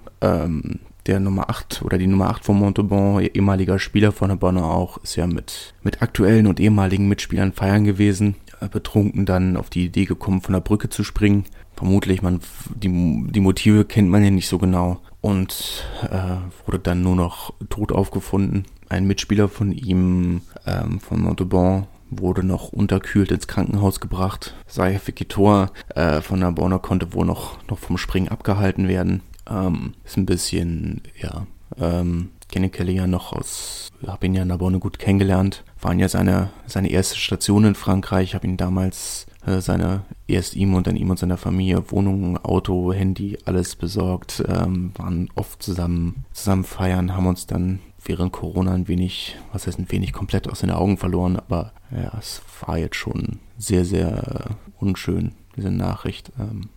der 1.09 1.19
Nummer 1.19 1.49
8 1.49 1.81
oder 1.83 1.97
die 1.97 2.05
Nummer 2.05 2.29
8 2.29 2.45
von 2.45 2.59
Montauban, 2.59 3.21
ehemaliger 3.21 3.79
Spieler 3.79 4.11
von 4.11 4.37
Bonne 4.37 4.63
auch, 4.63 4.97
ist 4.99 5.15
ja 5.15 5.25
mit, 5.25 5.73
mit 5.81 6.03
aktuellen 6.03 6.45
und 6.45 6.59
ehemaligen 6.59 7.07
Mitspielern 7.07 7.51
feiern 7.51 7.83
gewesen. 7.83 8.35
Betrunken 8.71 9.25
dann 9.25 9.57
auf 9.57 9.69
die 9.69 9.85
Idee 9.85 10.05
gekommen, 10.05 10.41
von 10.41 10.53
der 10.53 10.59
Brücke 10.59 10.89
zu 10.89 11.03
springen. 11.03 11.45
Vermutlich, 11.75 12.21
man, 12.21 12.41
die, 12.75 12.89
die 13.31 13.39
Motive 13.39 13.85
kennt 13.85 14.09
man 14.09 14.23
ja 14.23 14.29
nicht 14.29 14.47
so 14.47 14.59
genau. 14.59 14.99
Und 15.21 15.83
äh, 16.03 16.65
wurde 16.65 16.79
dann 16.79 17.01
nur 17.01 17.15
noch 17.15 17.53
tot 17.69 17.91
aufgefunden. 17.91 18.65
Ein 18.89 19.07
Mitspieler 19.07 19.47
von 19.47 19.71
ihm, 19.71 20.41
ähm, 20.67 20.99
von 20.99 21.21
Montauban, 21.21 21.87
wurde 22.11 22.43
noch 22.43 22.69
unterkühlt 22.69 23.31
ins 23.31 23.47
Krankenhaus 23.47 23.99
gebracht. 23.99 24.55
Saif 24.67 25.07
Vikitor 25.07 25.71
äh, 25.95 26.21
von 26.21 26.39
der 26.39 26.51
Bonner 26.51 26.79
konnte 26.79 27.13
wohl 27.13 27.25
noch, 27.25 27.57
noch 27.67 27.79
vom 27.79 27.97
Springen 27.97 28.29
abgehalten 28.29 28.87
werden. 28.87 29.21
Ähm, 29.49 29.93
ist 30.03 30.17
ein 30.17 30.25
bisschen, 30.25 31.01
ja, 31.19 31.47
ähm, 31.77 32.29
kenne 32.49 32.69
Kelly 32.69 32.95
ja 32.95 33.07
noch 33.07 33.33
aus, 33.33 33.89
habe 34.05 34.25
ihn 34.25 34.35
ja 34.35 34.41
in 34.41 34.47
Narbonne 34.47 34.79
gut 34.79 34.99
kennengelernt. 34.99 35.63
Waren 35.81 35.99
ja 35.99 36.09
seine, 36.09 36.49
seine 36.65 36.89
erste 36.89 37.17
Station 37.17 37.63
in 37.63 37.75
Frankreich, 37.75 38.35
habe 38.35 38.47
ihn 38.47 38.57
damals 38.57 39.27
äh, 39.45 39.61
seine, 39.61 40.03
erst 40.27 40.55
ihm 40.55 40.73
und 40.73 40.87
dann 40.87 40.95
ihm 40.95 41.09
und 41.09 41.19
seiner 41.19 41.37
Familie 41.37 41.91
Wohnung, 41.91 42.37
Auto, 42.43 42.91
Handy, 42.91 43.37
alles 43.45 43.75
besorgt, 43.75 44.43
ähm, 44.47 44.91
waren 44.95 45.29
oft 45.35 45.63
zusammen, 45.63 46.25
zusammen 46.33 46.63
feiern, 46.63 47.15
haben 47.15 47.27
uns 47.27 47.47
dann 47.47 47.79
während 48.03 48.31
Corona 48.31 48.73
ein 48.73 48.87
wenig, 48.87 49.37
was 49.51 49.67
heißt 49.67 49.79
ein 49.79 49.91
wenig 49.91 50.13
komplett 50.13 50.49
aus 50.49 50.59
den 50.59 50.71
Augen 50.71 50.97
verloren, 50.97 51.37
aber 51.37 51.73
ja, 51.91 52.17
es 52.17 52.41
war 52.65 52.77
jetzt 52.77 52.95
schon 52.95 53.39
sehr, 53.57 53.85
sehr 53.85 54.57
unschön, 54.79 55.33
diese 55.55 55.71
Nachricht. 55.71 56.31
Ähm, 56.39 56.69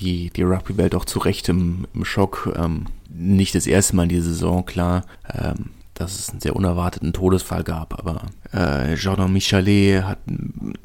die, 0.00 0.30
die 0.30 0.42
Rugby-Welt 0.42 0.94
auch 0.94 1.04
zu 1.04 1.18
Recht 1.18 1.48
im, 1.48 1.86
im 1.94 2.04
Schock. 2.04 2.52
Ähm, 2.56 2.86
nicht 3.08 3.54
das 3.54 3.66
erste 3.66 3.96
Mal 3.96 4.04
in 4.04 4.08
dieser 4.10 4.28
Saison, 4.28 4.64
klar, 4.66 5.04
ähm, 5.32 5.70
dass 5.94 6.18
es 6.18 6.30
einen 6.30 6.40
sehr 6.40 6.56
unerwarteten 6.56 7.12
Todesfall 7.12 7.64
gab, 7.64 7.98
aber 7.98 8.26
äh, 8.52 8.94
Jordan 8.94 9.32
Michalet 9.32 10.02
hat, 10.02 10.18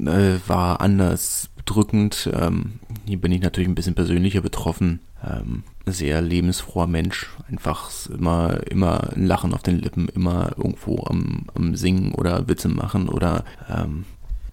äh, 0.00 0.38
war 0.46 0.80
anders 0.80 1.50
bedrückend. 1.56 2.30
Ähm, 2.32 2.80
hier 3.04 3.20
bin 3.20 3.32
ich 3.32 3.42
natürlich 3.42 3.68
ein 3.68 3.74
bisschen 3.74 3.94
persönlicher 3.94 4.40
betroffen. 4.40 5.00
Ähm, 5.24 5.64
sehr 5.86 6.20
lebensfroher 6.20 6.86
Mensch, 6.86 7.28
einfach 7.48 7.90
immer, 8.08 8.60
immer 8.70 9.12
ein 9.14 9.26
Lachen 9.26 9.52
auf 9.52 9.62
den 9.62 9.78
Lippen, 9.78 10.08
immer 10.08 10.52
irgendwo 10.56 11.04
am, 11.04 11.46
am 11.54 11.74
Singen 11.74 12.12
oder 12.12 12.48
Witze 12.48 12.68
machen 12.68 13.08
oder 13.08 13.44
ähm, 13.68 14.04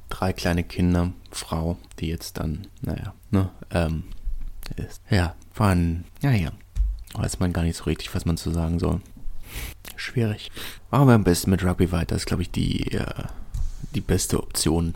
drei 0.10 0.34
kleine 0.34 0.63
Kinder, 0.63 1.12
Frau, 1.32 1.78
die 2.00 2.08
jetzt 2.08 2.38
dann, 2.38 2.67
naja, 2.82 3.13
ne, 3.32 3.50
ähm, 3.72 4.04
ist. 4.77 5.01
Ja, 5.10 5.36
waren, 5.55 6.05
ja, 6.21 6.32
ja. 6.32 6.51
Weiß 7.13 7.39
man 7.39 7.53
gar 7.53 7.63
nicht 7.63 7.77
so 7.77 7.86
richtig, 7.86 8.13
was 8.13 8.25
man 8.25 8.38
zu 8.38 8.51
sagen 8.51 8.79
soll. 8.79 9.01
Schwierig. 9.95 10.51
Machen 10.91 11.08
wir 11.08 11.15
am 11.15 11.23
besten 11.23 11.51
mit 11.51 11.63
Rugby 11.63 11.91
weiter. 11.91 12.15
Das 12.15 12.21
ist, 12.21 12.25
glaube 12.27 12.43
ich, 12.43 12.51
die, 12.51 12.91
äh, 12.91 13.23
die 13.95 14.01
beste 14.01 14.39
Option. 14.39 14.95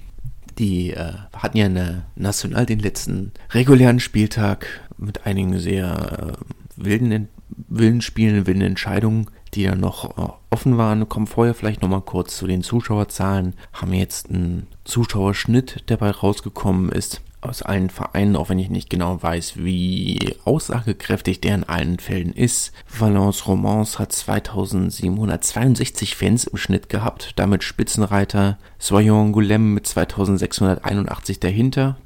Die 0.59 0.91
äh, 0.91 1.13
hatten 1.35 1.57
ja 1.57 1.65
eine 1.65 2.05
National 2.15 2.65
den 2.65 2.79
letzten 2.79 3.31
regulären 3.51 3.99
Spieltag 3.99 4.67
mit 4.97 5.25
einigen 5.25 5.57
sehr 5.59 6.37
äh, 6.37 6.83
wilden, 6.83 7.27
wilden 7.49 8.01
Spielen, 8.01 8.45
wilden 8.45 8.61
Entscheidungen, 8.61 9.29
die 9.55 9.63
dann 9.63 9.79
noch 9.79 10.17
äh, 10.17 10.31
offen 10.51 10.77
waren. 10.77 11.09
Kommen 11.09 11.27
vorher 11.27 11.55
vielleicht 11.55 11.81
nochmal 11.81 12.01
kurz 12.01 12.37
zu 12.37 12.45
den 12.45 12.61
Zuschauerzahlen. 12.61 13.55
Haben 13.73 13.93
jetzt 13.93 14.29
einen 14.29 14.67
Zuschauerschnitt, 14.83 15.89
der 15.89 15.97
bei 15.97 16.11
rausgekommen 16.11 16.91
ist 16.91 17.21
aus 17.45 17.61
allen 17.61 17.89
Vereinen, 17.89 18.35
auch 18.35 18.49
wenn 18.49 18.59
ich 18.59 18.69
nicht 18.69 18.89
genau 18.89 19.21
weiß, 19.21 19.57
wie 19.57 20.35
aussagekräftig 20.45 21.41
der 21.41 21.55
in 21.55 21.63
allen 21.63 21.99
Fällen 21.99 22.33
ist. 22.33 22.71
Valence 22.87 23.47
Romance 23.47 23.99
hat 23.99 24.11
2762 24.11 26.15
Fans 26.15 26.45
im 26.45 26.57
Schnitt 26.57 26.89
gehabt, 26.89 27.33
damit 27.35 27.63
Spitzenreiter 27.63 28.57
Soyon 28.79 29.31
Goulem 29.31 29.73
mit 29.73 29.87
2681 29.87 31.39
dahinter, 31.39 31.97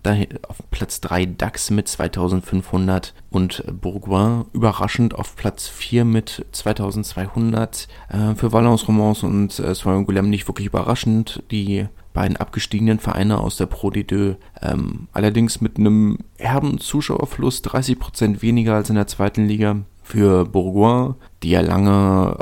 auf 0.47 0.57
Platz 0.69 1.01
3 1.01 1.25
DAX 1.25 1.71
mit 1.71 1.87
2500 1.87 3.13
und 3.29 3.63
Bourgoin 3.81 4.45
überraschend 4.53 5.15
auf 5.15 5.35
Platz 5.35 5.67
4 5.67 6.05
mit 6.05 6.45
2200. 6.51 7.87
Äh, 8.09 8.35
für 8.35 8.51
Valence 8.51 8.87
Romance 8.87 9.25
und 9.25 9.57
äh, 9.59 9.73
Soyon 9.73 10.05
Goulem 10.05 10.29
nicht 10.29 10.47
wirklich 10.47 10.67
überraschend, 10.67 11.43
die 11.51 11.87
beiden 12.17 12.37
abgestiegenen 12.37 12.97
Vereine 12.97 13.39
aus 13.39 13.57
der 13.57 13.67
Pro 13.67 13.89
D2, 13.89 14.37
ähm, 14.63 15.07
allerdings 15.13 15.61
mit 15.61 15.77
einem 15.77 16.17
herben 16.39 16.79
Zuschauerfluss, 16.79 17.63
30% 17.63 18.41
weniger 18.41 18.73
als 18.73 18.89
in 18.89 18.95
der 18.95 19.05
zweiten 19.05 19.45
Liga. 19.45 19.81
Für 20.01 20.45
Bourgoin, 20.45 21.13
die 21.43 21.51
ja 21.51 21.61
lange 21.61 22.39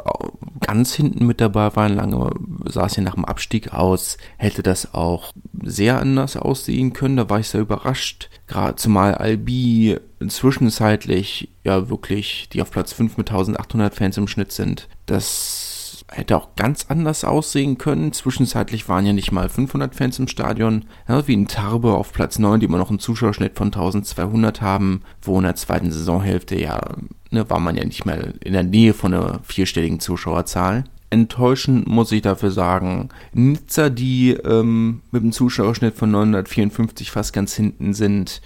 ganz 0.61 0.93
hinten 0.93 1.25
mit 1.25 1.41
dabei 1.41 1.75
waren, 1.75 1.95
lange 1.95 2.29
sah 2.69 2.85
es 2.85 2.95
ja 2.95 3.03
nach 3.03 3.15
dem 3.15 3.25
Abstieg 3.25 3.73
aus, 3.73 4.17
hätte 4.37 4.63
das 4.63 4.93
auch 4.93 5.33
sehr 5.63 5.99
anders 5.99 6.37
aussehen 6.37 6.93
können. 6.93 7.17
Da 7.17 7.29
war 7.29 7.39
ich 7.39 7.49
sehr 7.49 7.61
überrascht. 7.61 8.29
Gerade 8.47 8.75
zumal 8.75 9.15
Albi 9.15 9.97
zwischenzeitlich 10.25 11.49
ja 11.65 11.89
wirklich, 11.89 12.47
die 12.53 12.61
auf 12.61 12.71
Platz 12.71 12.93
5 12.93 13.17
mit 13.17 13.29
1800 13.29 13.93
Fans 13.93 14.17
im 14.17 14.27
Schnitt 14.29 14.53
sind, 14.53 14.87
das 15.07 15.74
hätte 16.15 16.37
auch 16.37 16.55
ganz 16.55 16.85
anders 16.89 17.23
aussehen 17.23 17.77
können. 17.77 18.13
Zwischenzeitlich 18.13 18.87
waren 18.87 19.05
ja 19.05 19.13
nicht 19.13 19.31
mal 19.31 19.49
500 19.49 19.93
Fans 19.93 20.17
im 20.19 20.27
Stadion, 20.27 20.85
ja, 21.07 21.27
wie 21.27 21.33
in 21.33 21.47
Tarbe 21.47 21.93
auf 21.93 22.13
Platz 22.13 22.39
9, 22.39 22.59
die 22.59 22.65
immer 22.65 22.77
noch 22.77 22.89
einen 22.89 22.99
Zuschauerschnitt 22.99 23.57
von 23.57 23.67
1200 23.67 24.61
haben, 24.61 25.01
wo 25.21 25.37
in 25.37 25.43
der 25.43 25.55
zweiten 25.55 25.91
Saisonhälfte 25.91 26.59
ja, 26.59 26.79
ne, 27.31 27.49
war 27.49 27.59
man 27.59 27.75
ja 27.75 27.83
nicht 27.83 28.05
mehr 28.05 28.33
in 28.41 28.53
der 28.53 28.63
Nähe 28.63 28.93
von 28.93 29.13
einer 29.13 29.39
vierstelligen 29.43 29.99
Zuschauerzahl. 29.99 30.85
Enttäuschend 31.09 31.87
muss 31.87 32.11
ich 32.11 32.21
dafür 32.21 32.51
sagen, 32.51 33.09
Nizza, 33.33 33.89
die 33.89 34.31
ähm, 34.31 35.01
mit 35.11 35.21
einem 35.21 35.31
Zuschauerschnitt 35.31 35.95
von 35.95 36.11
954 36.11 37.11
fast 37.11 37.33
ganz 37.33 37.53
hinten 37.53 37.93
sind, 37.93 38.41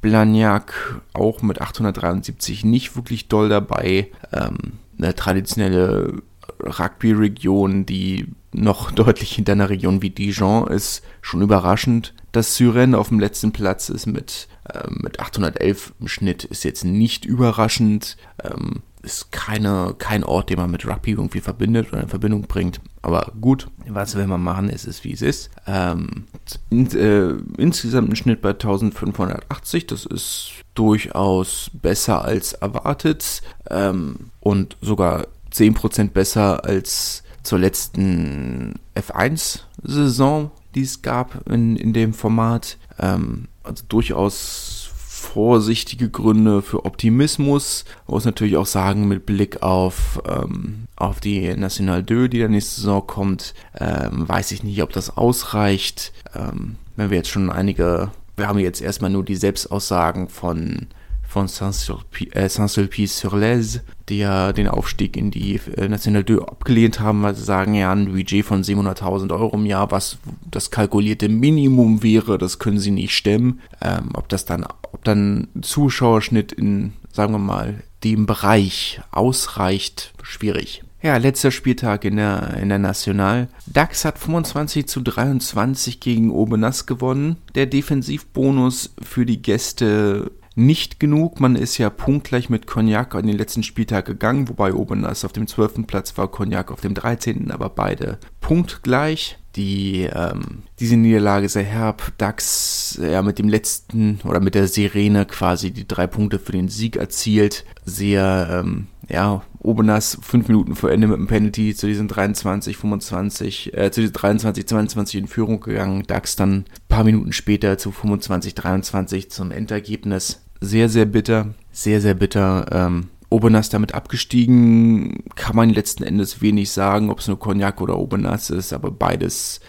Blagnac 0.00 1.00
auch 1.14 1.40
mit 1.42 1.62
873 1.62 2.64
nicht 2.64 2.94
wirklich 2.94 3.28
doll 3.28 3.48
dabei. 3.48 4.10
Ähm, 4.32 4.74
eine 4.98 5.14
traditionelle 5.14 6.22
Rugby-Region, 6.64 7.86
die 7.86 8.26
noch 8.52 8.90
deutlich 8.92 9.32
hinter 9.32 9.52
einer 9.52 9.70
Region 9.70 10.02
wie 10.02 10.10
Dijon 10.10 10.68
ist 10.68 11.02
schon 11.20 11.42
überraschend. 11.42 12.14
Dass 12.32 12.56
Syren 12.56 12.94
auf 12.94 13.08
dem 13.08 13.20
letzten 13.20 13.52
Platz 13.52 13.88
ist 13.88 14.06
mit, 14.06 14.48
äh, 14.68 14.88
mit 14.90 15.20
811 15.20 15.94
im 16.00 16.08
Schnitt, 16.08 16.44
ist 16.44 16.64
jetzt 16.64 16.84
nicht 16.84 17.24
überraschend. 17.24 18.16
Ähm, 18.42 18.82
ist 19.04 19.30
keine, 19.30 19.94
kein 19.98 20.24
Ort, 20.24 20.50
den 20.50 20.58
man 20.58 20.70
mit 20.70 20.86
Rugby 20.86 21.12
irgendwie 21.12 21.40
verbindet 21.40 21.92
oder 21.92 22.02
in 22.02 22.08
Verbindung 22.08 22.42
bringt. 22.42 22.80
Aber 23.02 23.32
gut, 23.40 23.68
was 23.86 24.16
will 24.16 24.26
man 24.26 24.42
machen? 24.42 24.70
Es 24.70 24.86
ist 24.86 25.04
wie 25.04 25.12
es 25.12 25.22
ist. 25.22 25.50
Ähm, 25.66 26.24
in, 26.70 26.90
äh, 26.96 27.34
insgesamt 27.58 28.10
ein 28.10 28.16
Schnitt 28.16 28.40
bei 28.40 28.50
1580. 28.50 29.86
Das 29.86 30.06
ist 30.06 30.52
durchaus 30.74 31.70
besser 31.74 32.24
als 32.24 32.54
erwartet 32.54 33.42
ähm, 33.70 34.30
und 34.40 34.76
sogar 34.80 35.26
10% 35.54 36.10
besser 36.10 36.64
als 36.64 37.22
zur 37.42 37.58
letzten 37.58 38.74
F1-Saison, 38.96 40.50
die 40.74 40.82
es 40.82 41.02
gab 41.02 41.48
in, 41.48 41.76
in 41.76 41.92
dem 41.92 42.14
Format. 42.14 42.78
Ähm, 42.98 43.48
also 43.62 43.84
durchaus 43.88 44.90
vorsichtige 45.34 46.10
Gründe 46.10 46.62
für 46.62 46.84
Optimismus. 46.84 47.84
Man 48.06 48.14
muss 48.14 48.24
natürlich 48.24 48.56
auch 48.56 48.66
sagen, 48.66 49.08
mit 49.08 49.26
Blick 49.26 49.62
auf, 49.62 50.22
ähm, 50.28 50.86
auf 50.96 51.20
die 51.20 51.54
National 51.56 52.04
2, 52.04 52.28
die 52.28 52.38
der 52.38 52.48
nächste 52.48 52.80
Saison 52.80 53.06
kommt, 53.06 53.54
ähm, 53.78 54.28
weiß 54.28 54.52
ich 54.52 54.62
nicht, 54.62 54.82
ob 54.82 54.92
das 54.92 55.16
ausreicht. 55.16 56.12
Ähm, 56.34 56.76
wenn 56.96 57.10
wir 57.10 57.16
jetzt 57.16 57.30
schon 57.30 57.50
einige, 57.50 58.12
wir 58.36 58.48
haben 58.48 58.58
jetzt 58.58 58.80
erstmal 58.80 59.10
nur 59.10 59.24
die 59.24 59.36
Selbstaussagen 59.36 60.28
von 60.28 60.86
von 61.34 61.48
Saint-Sulpice-sur-Lez, 61.48 63.80
die 64.08 64.18
ja 64.18 64.52
den 64.52 64.68
Aufstieg 64.68 65.16
in 65.16 65.32
die 65.32 65.60
äh, 65.76 65.88
National 65.88 66.24
2 66.24 66.46
abgelehnt 66.46 67.00
haben, 67.00 67.24
weil 67.24 67.34
sie 67.34 67.42
sagen, 67.42 67.74
ja, 67.74 67.90
ein 67.90 68.12
Budget 68.12 68.44
von 68.44 68.62
700.000 68.62 69.32
Euro 69.32 69.56
im 69.56 69.66
Jahr, 69.66 69.90
was 69.90 70.18
das 70.48 70.70
kalkulierte 70.70 71.28
Minimum 71.28 72.04
wäre, 72.04 72.38
das 72.38 72.60
können 72.60 72.78
sie 72.78 72.92
nicht 72.92 73.16
stemmen. 73.16 73.58
Ähm, 73.80 74.10
ob 74.14 74.28
das 74.28 74.44
dann, 74.44 74.64
ob 74.92 75.02
dann 75.02 75.48
Zuschauerschnitt 75.60 76.52
in, 76.52 76.92
sagen 77.10 77.32
wir 77.32 77.40
mal, 77.40 77.82
dem 78.04 78.26
Bereich 78.26 79.00
ausreicht, 79.10 80.14
schwierig. 80.22 80.84
Ja, 81.02 81.16
letzter 81.16 81.50
Spieltag 81.50 82.04
in 82.04 82.14
der, 82.16 82.58
in 82.62 82.68
der 82.68 82.78
National. 82.78 83.48
DAX 83.66 84.04
hat 84.04 84.20
25 84.20 84.86
zu 84.86 85.00
23 85.00 85.98
gegen 85.98 86.30
Obenas 86.30 86.86
gewonnen. 86.86 87.38
Der 87.56 87.66
Defensivbonus 87.66 88.94
für 89.02 89.26
die 89.26 89.42
Gäste 89.42 90.30
nicht 90.54 91.00
genug. 91.00 91.40
Man 91.40 91.56
ist 91.56 91.78
ja 91.78 91.90
punktgleich 91.90 92.50
mit 92.50 92.66
Cognac 92.66 93.14
an 93.14 93.26
den 93.26 93.36
letzten 93.36 93.62
Spieltag 93.62 94.06
gegangen, 94.06 94.48
wobei 94.48 94.72
Obenas 94.72 95.24
auf 95.24 95.32
dem 95.32 95.46
12. 95.46 95.86
Platz 95.86 96.16
war, 96.16 96.28
Cognac 96.28 96.70
auf 96.70 96.80
dem 96.80 96.94
13., 96.94 97.50
aber 97.50 97.68
beide 97.68 98.18
punktgleich. 98.40 99.38
Die, 99.56 100.08
ähm, 100.12 100.64
diese 100.80 100.96
Niederlage 100.96 101.48
sehr 101.48 101.62
herb. 101.62 102.12
DAX 102.18 102.98
ja 103.00 103.22
mit 103.22 103.38
dem 103.38 103.48
letzten 103.48 104.18
oder 104.24 104.40
mit 104.40 104.56
der 104.56 104.66
Sirene 104.66 105.26
quasi 105.26 105.70
die 105.70 105.86
drei 105.86 106.08
Punkte 106.08 106.40
für 106.40 106.50
den 106.50 106.68
Sieg 106.68 106.96
erzielt. 106.96 107.64
Sehr, 107.84 108.48
ähm, 108.50 108.88
ja, 109.08 109.42
Obenas 109.60 110.18
fünf 110.22 110.48
Minuten 110.48 110.74
vor 110.74 110.90
Ende 110.90 111.06
mit 111.06 111.16
dem 111.16 111.28
Penalty 111.28 111.74
zu 111.74 111.86
diesen 111.86 112.08
23, 112.08 112.76
25, 112.76 113.74
äh, 113.74 113.90
zu 113.92 114.00
diesen 114.00 114.12
23, 114.12 114.66
22 114.66 115.20
in 115.20 115.28
Führung 115.28 115.60
gegangen. 115.60 116.02
DAX 116.04 116.34
dann 116.34 116.52
ein 116.52 116.64
paar 116.88 117.04
Minuten 117.04 117.32
später 117.32 117.78
zu 117.78 117.92
25, 117.92 118.54
23 118.54 119.30
zum 119.30 119.52
Endergebnis 119.52 120.43
sehr, 120.60 120.88
sehr 120.88 121.04
bitter. 121.06 121.54
Sehr, 121.72 122.00
sehr 122.00 122.14
bitter. 122.14 122.66
Ähm, 122.70 123.08
Obernas 123.34 123.68
damit 123.68 123.94
abgestiegen, 123.94 125.24
kann 125.34 125.56
man 125.56 125.70
letzten 125.70 126.04
Endes 126.04 126.40
wenig 126.40 126.70
sagen, 126.70 127.10
ob 127.10 127.18
es 127.18 127.26
nur 127.26 127.38
Cognac 127.38 127.80
oder 127.80 127.98
Obernas 127.98 128.48
ist, 128.48 128.72
aber 128.72 128.92
beides, 128.92 129.60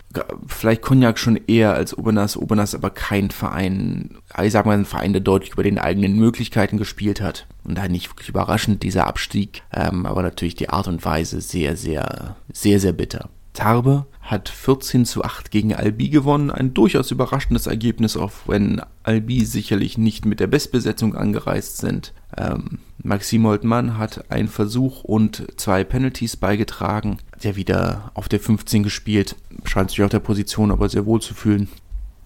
vielleicht 0.45 0.83
Cognac 0.83 1.17
schon 1.17 1.39
eher 1.47 1.73
als 1.73 1.97
Obernas, 1.97 2.37
Obernas 2.37 2.75
aber 2.75 2.91
kein 2.91 3.31
Verein, 3.31 4.19
ich 4.43 4.51
sag 4.51 4.67
mal 4.67 4.77
ein 4.77 4.85
Verein, 4.85 5.13
der 5.13 5.21
deutlich 5.21 5.53
über 5.53 5.63
den 5.63 5.79
eigenen 5.79 6.15
Möglichkeiten 6.15 6.77
gespielt 6.77 7.21
hat 7.21 7.47
und 7.63 7.79
daher 7.79 7.89
nicht 7.89 8.11
wirklich 8.11 8.29
überraschend 8.29 8.83
dieser 8.83 9.07
Abstieg, 9.07 9.63
ähm, 9.73 10.05
aber 10.05 10.21
natürlich 10.21 10.55
die 10.55 10.69
Art 10.69 10.87
und 10.87 11.03
Weise 11.03 11.41
sehr, 11.41 11.75
sehr, 11.75 12.35
sehr, 12.53 12.79
sehr 12.79 12.93
bitter. 12.93 13.29
Tarbe 13.53 14.05
hat 14.25 14.49
14 14.49 15.05
zu 15.05 15.23
8 15.23 15.51
gegen 15.51 15.73
Albi 15.75 16.09
gewonnen. 16.09 16.49
Ein 16.49 16.73
durchaus 16.73 17.11
überraschendes 17.11 17.67
Ergebnis, 17.67 18.17
auch 18.17 18.31
wenn 18.47 18.81
Albi 19.03 19.45
sicherlich 19.45 19.99
nicht 19.99 20.25
mit 20.25 20.39
der 20.39 20.47
Bestbesetzung 20.47 21.15
angereist 21.15 21.77
sind. 21.77 22.11
Ähm, 22.35 22.79
Maxim 22.97 23.45
Holtmann 23.45 23.99
hat 23.99 24.31
einen 24.31 24.47
Versuch 24.47 25.03
und 25.03 25.45
zwei 25.57 25.83
Penalties 25.83 26.37
beigetragen. 26.37 27.19
Der 27.43 27.55
wieder 27.55 28.11
auf 28.15 28.27
der 28.27 28.39
15 28.39 28.81
gespielt, 28.81 29.35
scheint 29.63 29.91
sich 29.91 30.01
auf 30.01 30.09
der 30.09 30.19
Position 30.19 30.71
aber 30.71 30.89
sehr 30.89 31.05
wohl 31.05 31.21
zu 31.21 31.35
fühlen. 31.35 31.67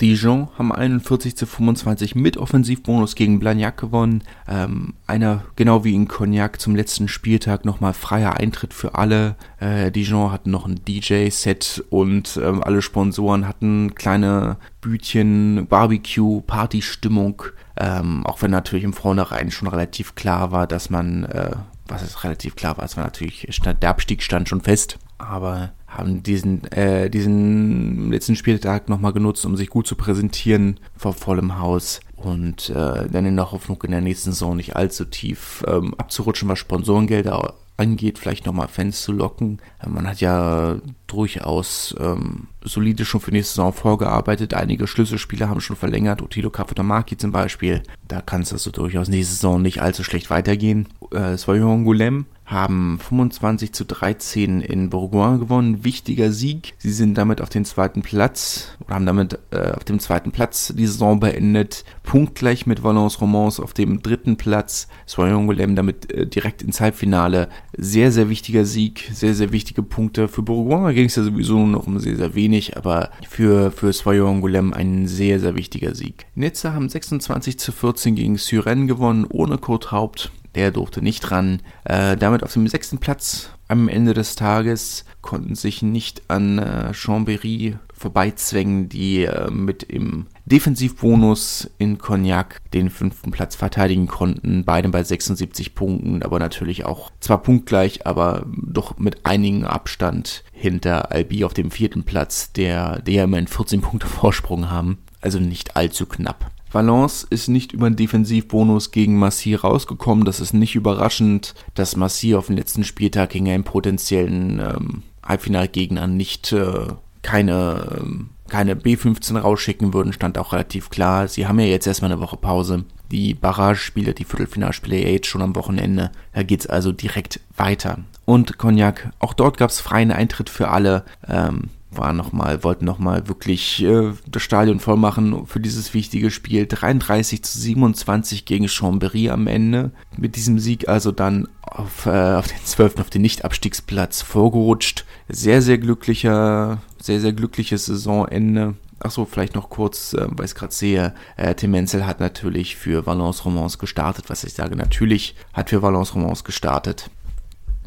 Dijon 0.01 0.47
haben 0.57 0.71
41 0.71 1.35
zu 1.35 1.45
25 1.45 2.15
mit 2.15 2.37
Offensivbonus 2.37 3.15
gegen 3.15 3.39
Blagnac 3.39 3.75
gewonnen. 3.77 4.23
Ähm, 4.47 4.93
einer, 5.07 5.43
genau 5.57 5.83
wie 5.83 5.93
in 5.93 6.07
Cognac 6.07 6.61
zum 6.61 6.75
letzten 6.75 7.09
Spieltag, 7.09 7.65
nochmal 7.65 7.93
freier 7.93 8.37
Eintritt 8.37 8.73
für 8.73 8.95
alle. 8.95 9.35
Äh, 9.59 9.91
Dijon 9.91 10.31
hatten 10.31 10.51
noch 10.51 10.65
ein 10.65 10.79
DJ-Set 10.87 11.83
und 11.89 12.39
ähm, 12.41 12.63
alle 12.63 12.81
Sponsoren 12.81 13.47
hatten 13.47 13.93
kleine 13.93 14.57
Bütchen, 14.79 15.67
Barbecue, 15.67 16.41
Partystimmung. 16.41 17.43
Ähm, 17.75 18.25
auch 18.25 18.41
wenn 18.41 18.51
natürlich 18.51 18.85
im 18.85 18.93
Vornherein 18.93 19.51
schon 19.51 19.67
relativ 19.67 20.15
klar 20.15 20.51
war, 20.51 20.65
dass 20.65 20.89
man, 20.89 21.25
äh, 21.25 21.55
was 21.87 22.03
ist 22.03 22.23
relativ 22.23 22.55
klar 22.55 22.77
war, 22.77 22.85
es 22.85 22.95
war 22.95 23.03
natürlich, 23.03 23.47
der 23.81 23.89
Abstieg 23.89 24.23
stand 24.23 24.47
schon 24.47 24.61
fest. 24.61 24.97
Aber 25.17 25.73
haben 25.89 26.23
diesen, 26.23 26.63
äh, 26.71 27.09
diesen 27.09 28.11
letzten 28.11 28.35
Spieltag 28.35 28.89
nochmal 28.89 29.13
genutzt, 29.13 29.45
um 29.45 29.57
sich 29.57 29.69
gut 29.69 29.87
zu 29.87 29.95
präsentieren 29.95 30.79
vor 30.95 31.13
vollem 31.13 31.59
Haus 31.59 31.99
und 32.15 32.69
äh, 32.69 33.09
dann 33.09 33.25
in 33.25 33.35
der 33.35 33.51
Hoffnung, 33.51 33.81
in 33.83 33.91
der 33.91 34.01
nächsten 34.01 34.31
Saison 34.31 34.55
nicht 34.55 34.75
allzu 34.75 35.05
tief 35.05 35.63
ähm, 35.67 35.93
abzurutschen, 35.95 36.49
was 36.49 36.59
Sponsorengelder 36.59 37.55
angeht, 37.79 38.19
vielleicht 38.19 38.45
nochmal 38.45 38.67
Fans 38.67 39.01
zu 39.01 39.11
locken. 39.11 39.59
Äh, 39.83 39.89
man 39.89 40.07
hat 40.07 40.21
ja 40.21 40.77
durchaus 41.07 41.95
ähm, 41.99 42.47
solide 42.63 43.05
schon 43.05 43.21
für 43.21 43.31
nächste 43.31 43.55
Saison 43.55 43.73
vorgearbeitet. 43.73 44.53
Einige 44.53 44.85
Schlüsselspieler 44.85 45.49
haben 45.49 45.61
schon 45.61 45.77
verlängert. 45.77 46.21
Otilo 46.21 46.49
Kafutamaki 46.49 47.17
zum 47.17 47.31
Beispiel. 47.31 47.81
Da 48.07 48.21
kann 48.21 48.41
es 48.41 48.53
also 48.53 48.69
durchaus 48.69 49.07
nächste 49.07 49.33
Saison 49.35 49.61
nicht 49.61 49.81
allzu 49.81 50.03
schlecht 50.03 50.29
weitergehen. 50.29 50.87
Äh, 51.11 51.37
Soyon 51.37 51.85
Goulem 51.85 52.25
haben 52.49 52.99
25 52.99 53.73
zu 53.73 53.85
13 53.85 54.61
in 54.61 54.89
Bourgoin 54.89 55.39
gewonnen. 55.39 55.83
Wichtiger 55.83 56.31
Sieg. 56.31 56.73
Sie 56.79 56.91
sind 56.91 57.15
damit 57.15 57.41
auf 57.41 57.49
den 57.49 57.63
zweiten 57.63 58.01
Platz 58.01 58.75
oder 58.83 58.95
haben 58.95 59.05
damit 59.05 59.37
äh, 59.51 59.71
auf 59.71 59.83
dem 59.83 59.99
zweiten 59.99 60.31
Platz 60.31 60.73
die 60.75 60.87
Saison 60.87 61.19
beendet. 61.19 61.85
Punktgleich 62.03 62.65
mit 62.65 62.83
Valence 62.83 63.21
Romans 63.21 63.59
auf 63.59 63.73
dem 63.73 64.01
dritten 64.01 64.37
Platz. 64.37 64.87
Soyon 65.05 65.45
Goulem 65.45 65.75
damit 65.75 66.11
äh, 66.11 66.25
direkt 66.25 66.63
ins 66.63 66.81
Halbfinale. 66.81 67.49
Sehr, 67.77 68.11
sehr 68.11 68.29
wichtiger 68.29 68.65
Sieg. 68.65 69.09
Sehr, 69.13 69.35
sehr 69.35 69.51
wichtige 69.51 69.83
Punkte. 69.83 70.27
Für 70.27 70.41
Bourgoin 70.41 70.95
ging 70.95 71.05
es 71.05 71.15
ja 71.15 71.23
sowieso 71.23 71.65
noch 71.67 71.85
um 71.85 71.99
sehr, 71.99 72.15
sehr 72.15 72.33
wenig, 72.33 72.77
aber 72.77 73.11
für, 73.29 73.71
für 73.71 73.93
Soyon 73.93 74.41
Goulem 74.41 74.73
ein 74.73 75.07
sehr, 75.07 75.39
sehr 75.39 75.55
wichtiger 75.55 75.93
Sieg. 75.93 76.25
Nizza 76.33 76.73
haben 76.73 76.89
26 76.89 77.59
zu 77.59 77.71
14 77.71 78.15
gegen 78.15 78.37
Syren 78.37 78.87
gewonnen, 78.87 79.27
ohne 79.29 79.59
Kurt 79.59 79.91
Haupt. 79.91 80.31
Der 80.55 80.71
durfte 80.71 81.01
nicht 81.01 81.31
ran. 81.31 81.61
Äh, 81.83 82.17
damit 82.17 82.43
auf 82.43 82.53
dem 82.53 82.67
sechsten 82.67 82.97
Platz 82.97 83.51
am 83.67 83.87
Ende 83.87 84.13
des 84.13 84.35
Tages 84.35 85.05
konnten 85.21 85.53
sich 85.53 85.83
nicht 85.83 86.23
an 86.27 86.57
äh, 86.57 86.91
Chambéry 86.91 87.77
vorbeizwängen, 87.93 88.89
die 88.89 89.25
äh, 89.25 89.51
mit 89.51 89.83
im 89.83 90.25
Defensivbonus 90.45 91.69
in 91.77 91.99
Cognac 91.99 92.61
den 92.73 92.89
fünften 92.89 93.29
Platz 93.29 93.55
verteidigen 93.55 94.07
konnten. 94.07 94.63
Beide 94.65 94.89
bei 94.89 95.03
76 95.03 95.75
Punkten, 95.75 96.23
aber 96.23 96.39
natürlich 96.39 96.85
auch 96.85 97.11
zwar 97.19 97.43
punktgleich, 97.43 98.07
aber 98.07 98.45
doch 98.47 98.97
mit 98.97 99.25
einigem 99.25 99.65
Abstand 99.65 100.43
hinter 100.51 101.11
Albi 101.11 101.43
auf 101.43 101.53
dem 101.53 101.69
vierten 101.69 102.03
Platz, 102.03 102.51
der, 102.53 103.01
der 103.01 103.25
immerhin 103.25 103.47
14 103.47 103.81
Punkte 103.81 104.07
Vorsprung 104.07 104.71
haben. 104.71 104.97
Also 105.21 105.39
nicht 105.39 105.75
allzu 105.75 106.05
knapp. 106.05 106.49
Valence 106.71 107.25
ist 107.29 107.47
nicht 107.47 107.73
über 107.73 107.89
den 107.89 107.95
Defensivbonus 107.95 108.91
gegen 108.91 109.17
Massi 109.17 109.55
rausgekommen. 109.55 110.25
Das 110.25 110.39
ist 110.39 110.53
nicht 110.53 110.75
überraschend, 110.75 111.55
dass 111.73 111.95
Massi 111.95 112.35
auf 112.35 112.47
dem 112.47 112.57
letzten 112.57 112.83
Spieltag 112.83 113.31
gegen 113.31 113.49
einen 113.49 113.63
potenziellen 113.63 114.59
ähm, 114.59 115.03
Halbfinalgegner 115.23 116.07
nicht 116.07 116.51
äh, 116.51 116.87
keine, 117.21 117.99
ähm, 117.99 118.29
keine 118.49 118.75
B15 118.75 119.37
rausschicken 119.37 119.93
würden, 119.93 120.13
stand 120.13 120.37
auch 120.37 120.53
relativ 120.53 120.89
klar. 120.89 121.27
Sie 121.27 121.47
haben 121.47 121.59
ja 121.59 121.65
jetzt 121.65 121.87
erstmal 121.87 122.11
eine 122.11 122.21
Woche 122.21 122.37
Pause. 122.37 122.85
Die 123.11 123.33
Barrage-Spiele, 123.33 124.13
die 124.13 124.23
Viertelfinalspiele 124.23 124.97
jetzt 124.97 125.27
schon 125.27 125.41
am 125.41 125.55
Wochenende. 125.55 126.11
Da 126.33 126.43
geht's 126.43 126.67
also 126.67 126.91
direkt 126.91 127.39
weiter. 127.57 127.99
Und 128.25 128.59
Cognac, 128.59 129.11
auch 129.19 129.33
dort 129.33 129.57
gab's 129.57 129.79
freien 129.79 130.11
Eintritt 130.11 130.49
für 130.49 130.69
alle. 130.69 131.03
Ähm, 131.27 131.69
war 131.91 132.13
noch 132.13 132.31
mal, 132.31 132.63
wollten 132.63 132.85
nochmal 132.85 133.27
wirklich 133.27 133.83
äh, 133.83 134.13
das 134.27 134.43
Stadion 134.43 134.79
voll 134.79 134.97
machen 134.97 135.45
für 135.47 135.59
dieses 135.59 135.93
wichtige 135.93 136.29
Spiel. 136.29 136.67
33 136.67 137.43
zu 137.43 137.57
27 137.57 138.45
gegen 138.45 138.65
Chambéry 138.65 139.29
am 139.29 139.47
Ende. 139.47 139.91
Mit 140.15 140.35
diesem 140.35 140.59
Sieg 140.59 140.87
also 140.87 141.11
dann 141.11 141.47
auf, 141.61 142.05
äh, 142.05 142.35
auf 142.35 142.47
den 142.47 142.63
12. 142.63 142.99
auf 142.99 143.09
den 143.09 143.23
Nicht-Abstiegsplatz 143.23 144.21
vorgerutscht. 144.21 145.05
Sehr, 145.27 145.61
sehr 145.61 145.77
glücklicher, 145.77 146.79
sehr, 146.99 147.19
sehr 147.19 147.33
glückliches 147.33 147.87
Saisonende. 147.87 148.75
Achso, 148.99 149.25
vielleicht 149.25 149.55
noch 149.55 149.69
kurz, 149.69 150.13
äh, 150.13 150.27
weil 150.29 150.45
ich 150.45 150.51
es 150.51 150.55
gerade 150.55 150.73
sehe, 150.73 151.15
äh, 151.37 151.55
Tim 151.55 151.71
Menzel 151.71 152.05
hat 152.05 152.19
natürlich 152.19 152.75
für 152.75 153.05
Valence 153.05 153.45
Romance 153.45 153.77
gestartet, 153.79 154.25
was 154.29 154.43
ich 154.43 154.53
sage, 154.53 154.75
natürlich 154.75 155.35
hat 155.53 155.69
für 155.69 155.81
Valence 155.81 156.13
Romance 156.13 156.43
gestartet. 156.43 157.09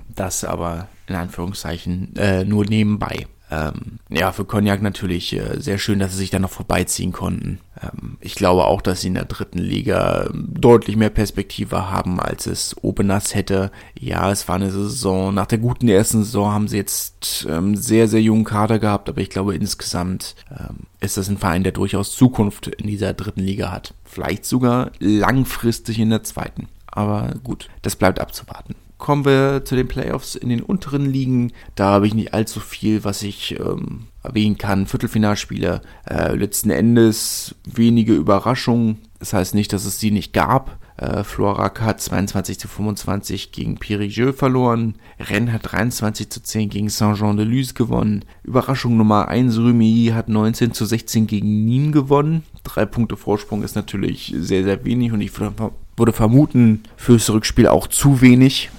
Das 0.09 0.45
aber 0.45 0.89
in 1.07 1.15
Anführungszeichen 1.15 2.17
äh, 2.17 2.45
nur 2.45 2.65
nebenbei. 2.65 3.27
Ähm, 3.53 3.99
ja, 4.09 4.33
für 4.33 4.47
Cognac 4.47 4.81
natürlich 4.81 5.35
äh, 5.35 5.61
sehr 5.61 5.77
schön, 5.77 5.99
dass 5.99 6.13
sie 6.13 6.19
sich 6.19 6.31
da 6.31 6.39
noch 6.39 6.51
vorbeiziehen 6.51 7.13
konnten. 7.13 7.59
Ähm, 7.83 8.17
ich 8.21 8.35
glaube 8.35 8.65
auch, 8.65 8.81
dass 8.81 9.03
sie 9.03 9.09
in 9.09 9.15
der 9.15 9.27
dritten 9.27 9.59
Liga 9.59 10.31
deutlich 10.33 10.97
mehr 10.97 11.11
Perspektive 11.11 11.91
haben, 11.91 12.19
als 12.19 12.47
es 12.47 12.75
Obenas 12.83 13.35
hätte. 13.35 13.71
Ja, 13.99 14.31
es 14.31 14.49
war 14.49 14.55
eine 14.55 14.71
Saison. 14.71 15.35
Nach 15.35 15.45
der 15.45 15.59
guten 15.59 15.89
ersten 15.89 16.25
Saison 16.25 16.51
haben 16.51 16.67
sie 16.69 16.79
jetzt 16.79 17.47
ähm, 17.47 17.77
sehr, 17.77 18.09
sehr 18.09 18.23
jungen 18.23 18.45
Kader 18.45 18.79
gehabt, 18.79 19.11
aber 19.11 19.21
ich 19.21 19.29
glaube 19.29 19.55
insgesamt 19.55 20.35
ähm, 20.51 20.87
ist 21.01 21.19
das 21.19 21.29
ein 21.29 21.37
Verein, 21.37 21.63
der 21.63 21.73
durchaus 21.73 22.17
Zukunft 22.17 22.69
in 22.69 22.87
dieser 22.87 23.13
dritten 23.13 23.43
Liga 23.43 23.71
hat. 23.71 23.93
Vielleicht 24.05 24.47
sogar 24.47 24.93
langfristig 24.99 25.99
in 25.99 26.09
der 26.09 26.23
zweiten. 26.23 26.69
Aber 26.87 27.35
gut, 27.45 27.69
das 27.83 27.97
bleibt 27.97 28.19
abzuwarten 28.19 28.77
kommen 29.03 29.25
wir 29.25 29.65
zu 29.65 29.75
den 29.75 29.89
Playoffs 29.89 30.37
in 30.37 30.49
den 30.49 30.63
unteren 30.63 31.11
Ligen. 31.11 31.51
Da 31.75 31.87
habe 31.87 32.07
ich 32.07 32.15
nicht 32.15 32.35
allzu 32.35 32.61
viel, 32.61 33.03
was 33.03 33.25
ich 33.25 33.59
ähm, 33.59 34.05
erwähnen 34.23 34.59
kann. 34.59 34.87
Viertelfinalspiele. 34.87 35.83
Äh, 36.09 36.37
letzten 36.37 36.71
Endes 36.71 37.57
wenige 37.65 38.15
Überraschungen. 38.15 38.99
Das 39.19 39.33
heißt 39.33 39.57
nicht, 39.57 39.73
dass 39.73 39.87
es 39.87 39.99
sie 39.99 40.13
nicht 40.13 40.33
gab. 40.33 40.79
Äh, 40.99 41.25
Florac 41.25 41.81
hat 41.81 42.01
22 42.01 42.61
zu 42.61 42.69
25 42.69 43.51
gegen 43.51 43.77
Périgueux 43.77 44.35
verloren. 44.35 44.95
Rennes 45.19 45.53
hat 45.53 45.73
23 45.73 46.31
zu 46.31 46.41
10 46.41 46.71
gegen 46.71 46.89
Saint-Jean-de-Luz 46.89 47.75
gewonnen. 47.75 48.25
Überraschung 48.45 48.97
Nummer 48.97 49.27
1, 49.27 49.59
Remy 49.59 50.13
hat 50.15 50.29
19 50.29 50.75
zu 50.75 50.87
16 50.87 51.27
gegen 51.27 51.67
Nîmes 51.67 51.91
gewonnen. 51.91 52.45
Drei 52.63 52.87
Punkte 52.87 53.17
Vorsprung 53.17 53.65
ist 53.65 53.75
natürlich 53.75 54.33
sehr, 54.39 54.63
sehr 54.63 54.85
wenig 54.85 55.11
und 55.11 55.23
ich 55.23 55.33
würde 55.41 56.13
vermuten, 56.13 56.85
fürs 56.97 57.29
Rückspiel 57.31 57.67
auch 57.67 57.89
zu 57.89 58.21
wenig. 58.21 58.71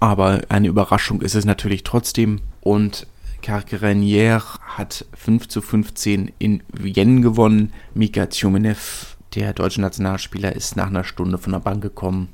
Aber 0.00 0.42
eine 0.48 0.68
Überraschung 0.68 1.22
ist 1.22 1.34
es 1.34 1.44
natürlich 1.44 1.82
trotzdem. 1.82 2.40
Und 2.60 3.06
Carcarenier 3.42 4.42
hat 4.60 5.06
5 5.14 5.48
zu 5.48 5.60
15 5.60 6.32
in 6.38 6.62
Vienne 6.72 7.20
gewonnen. 7.20 7.72
Mika 7.94 8.26
Tjumenev, 8.26 9.16
der 9.34 9.52
deutsche 9.52 9.80
Nationalspieler, 9.80 10.54
ist 10.54 10.76
nach 10.76 10.88
einer 10.88 11.04
Stunde 11.04 11.38
von 11.38 11.52
der 11.52 11.60
Bank 11.60 11.82
gekommen. 11.82 12.28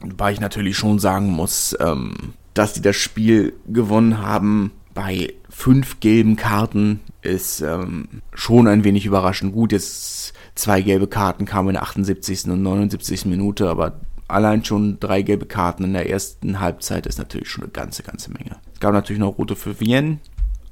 Weil 0.00 0.34
ich 0.34 0.40
natürlich 0.40 0.76
schon 0.76 0.98
sagen 0.98 1.28
muss, 1.28 1.76
ähm, 1.80 2.34
dass 2.54 2.72
die 2.72 2.82
das 2.82 2.96
Spiel 2.96 3.54
gewonnen 3.66 4.18
haben 4.18 4.72
bei 4.98 5.32
fünf 5.48 6.00
gelben 6.00 6.34
Karten 6.34 6.98
ist 7.22 7.60
ähm, 7.60 8.08
schon 8.34 8.66
ein 8.66 8.82
wenig 8.82 9.06
überraschend. 9.06 9.52
Gut, 9.52 9.70
jetzt 9.70 10.32
zwei 10.56 10.82
gelbe 10.82 11.06
Karten 11.06 11.44
kamen 11.44 11.68
in 11.68 11.74
der 11.74 11.84
78. 11.84 12.46
und 12.46 12.62
79. 12.64 13.26
Minute, 13.26 13.68
aber 13.68 14.00
allein 14.28 14.64
schon 14.64 15.00
drei 15.00 15.22
gelbe 15.22 15.46
Karten 15.46 15.84
in 15.84 15.94
der 15.94 16.08
ersten 16.08 16.60
Halbzeit 16.60 17.06
ist 17.06 17.18
natürlich 17.18 17.48
schon 17.48 17.64
eine 17.64 17.72
ganze, 17.72 18.02
ganze 18.02 18.30
Menge. 18.30 18.56
Es 18.72 18.80
gab 18.80 18.92
natürlich 18.92 19.20
noch 19.20 19.38
rote 19.38 19.56
für 19.56 19.80
Vienne, 19.80 20.18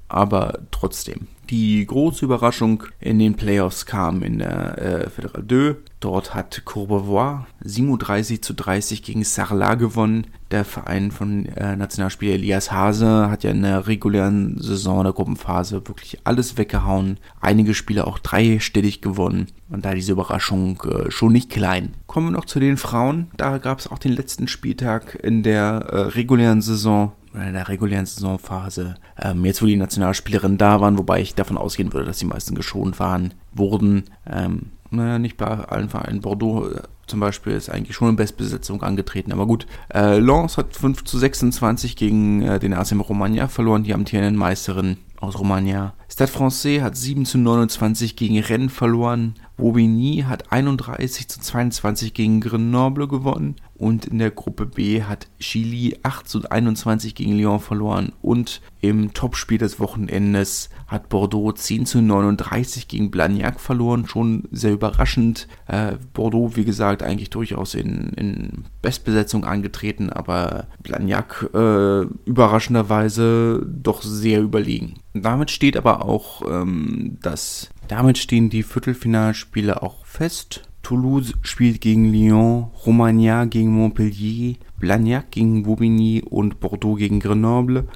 aber 0.09 0.61
trotzdem. 0.71 1.27
Die 1.51 1.85
große 1.87 2.25
Überraschung 2.25 2.85
in 3.01 3.19
den 3.19 3.35
Playoffs 3.35 3.87
kam 3.87 4.23
in 4.23 4.39
der 4.39 4.79
äh, 4.79 5.09
Fédéral 5.09 5.49
2. 5.49 5.77
Dort 6.07 6.37
hat 6.37 6.65
Courbevoie 6.65 7.49
37 7.65 8.41
zu 8.41 8.55
30 8.55 9.03
gegen 9.03 9.25
Sarlat 9.25 9.81
gewonnen. 9.81 10.29
Der 10.53 10.65
Verein 10.65 11.11
von 11.11 11.47
äh, 11.47 11.75
Nationalspieler 11.75 12.35
Elias 12.35 12.71
Hase 12.71 13.29
hat 13.29 13.43
ja 13.43 13.51
in 13.51 13.63
der 13.63 13.89
regulären 13.89 14.57
Saison 14.57 15.03
der 15.03 15.13
Gruppenphase 15.13 15.89
wirklich 15.89 16.21
alles 16.23 16.57
weggehauen. 16.59 17.19
Einige 17.41 17.75
Spiele 17.75 18.07
auch 18.07 18.21
dreistellig 18.21 19.01
gewonnen. 19.01 19.49
Und 19.69 19.85
da 19.85 19.95
diese 19.95 20.13
Überraschung 20.13 20.81
äh, 20.85 21.11
schon 21.11 21.33
nicht 21.33 21.51
klein. 21.51 21.95
Kommen 22.07 22.29
wir 22.29 22.39
noch 22.39 22.45
zu 22.45 22.61
den 22.61 22.77
Frauen. 22.77 23.27
Da 23.37 23.59
gab 23.59 23.81
es 23.81 23.91
auch 23.91 23.99
den 23.99 24.13
letzten 24.13 24.47
Spieltag 24.47 25.19
in 25.21 25.43
der 25.43 25.87
äh, 25.91 26.01
regulären 26.11 26.63
Saison 26.63 27.11
in 27.35 27.53
der 27.53 27.69
regulären 27.69 28.07
Saisonphase. 28.07 28.95
Ähm, 29.21 29.45
jetzt, 29.45 29.61
wo 29.61 29.67
die 29.67 29.77
Nationalspielerinnen 29.77 30.57
da 30.57 30.81
waren, 30.81 30.97
wobei 30.97 31.21
ich 31.21 31.35
davon 31.35 31.59
ausgehen 31.59 31.93
würde, 31.93 32.07
dass 32.07 32.19
die 32.19 32.25
meisten 32.27 32.55
geschont 32.55 32.99
waren, 33.01 33.35
wurden. 33.53 34.05
Ähm, 34.27 34.71
naja, 34.91 35.19
nicht 35.19 35.37
bei 35.37 35.47
allen 35.47 35.89
Vereinen. 35.89 36.21
Bordeaux 36.21 36.69
äh, 36.69 36.83
zum 37.07 37.21
Beispiel 37.21 37.53
ist 37.53 37.71
eigentlich 37.71 37.97
schon 37.97 38.11
in 38.11 38.17
Bestbesetzung 38.17 38.83
angetreten. 38.83 39.33
Aber 39.33 39.47
gut, 39.47 39.67
äh, 39.93 40.19
Lens 40.19 40.57
hat 40.57 40.75
5 40.75 41.05
zu 41.05 41.19
26 41.19 41.97
gegen 41.97 42.43
äh, 42.43 42.59
den 42.59 42.75
ASM 42.75 43.01
Romagna 43.01 43.49
verloren, 43.49 43.85
die 43.85 43.95
amtierenden 43.95 44.37
Meisterin 44.37 44.99
aus 45.21 45.39
Romagna. 45.39 45.95
Stade 46.09 46.31
Francais 46.31 46.83
hat 46.83 46.97
7 46.97 47.25
zu 47.25 47.39
29 47.39 48.17
gegen 48.17 48.39
Rennes 48.39 48.73
verloren. 48.73 49.35
Bobigny 49.57 50.25
hat 50.29 50.53
31 50.53 51.29
zu 51.29 51.41
22 51.41 52.13
gegen 52.13 52.41
Grenoble 52.41 53.09
gewonnen. 53.09 53.57
Und 53.79 54.07
in 54.07 54.19
der 54.19 54.31
Gruppe 54.31 54.67
B 54.67 55.03
hat 55.03 55.29
Chili 55.39 55.99
8 56.03 56.29
zu 56.29 56.49
21 56.49 57.15
gegen 57.15 57.37
Lyon 57.37 57.61
verloren. 57.61 58.13
Und 58.23 58.61
im 58.81 59.13
Topspiel 59.13 59.59
des 59.59 59.81
Wochenendes 59.81 60.71
hat 60.87 61.09
Bordeaux 61.09 61.53
10 61.53 61.87
zu 61.87 62.01
39 62.01 62.89
gegen 62.89 63.11
Blagnac 63.11 63.61
verloren. 63.61 64.07
Schon 64.07 64.45
sehr 64.51 64.73
überraschend. 64.73 65.49
Äh, 65.67 65.97
Bordeaux, 66.13 66.57
wie 66.57 66.65
gesagt, 66.65 67.03
eigentlich 67.03 67.31
durchaus 67.31 67.75
in, 67.75 68.11
in 68.11 68.65
Bestbesetzung 68.83 69.45
angetreten, 69.45 70.11
aber 70.11 70.67
Blagnac 70.83 71.51
äh, 71.55 72.03
überraschenderweise 72.25 73.67
doch 73.67 74.03
sehr 74.03 74.41
überlegen. 74.41 75.01
Damit 75.15 75.51
steht 75.51 75.77
aber 75.77 76.05
auch 76.05 76.43
ähm, 76.49 77.19
das, 77.23 77.71
damit 77.89 78.19
stehen 78.19 78.51
die 78.51 78.63
Viertelfinalspiele 78.63 79.83
auch 79.83 80.05
fest. 80.05 80.66
Toulouse 80.87 81.35
spielt 81.43 81.81
gegen 81.81 82.13
Lyon, 82.13 82.71
Romagna 82.87 83.47
gegen 83.47 83.73
Montpellier, 83.73 84.55
Blagnac 84.79 85.33
gegen 85.33 85.65
Bobigny 85.65 86.23
und 86.23 86.61
Bordeaux 86.61 86.95
gegen 86.95 87.19
Grenoble. 87.19 87.89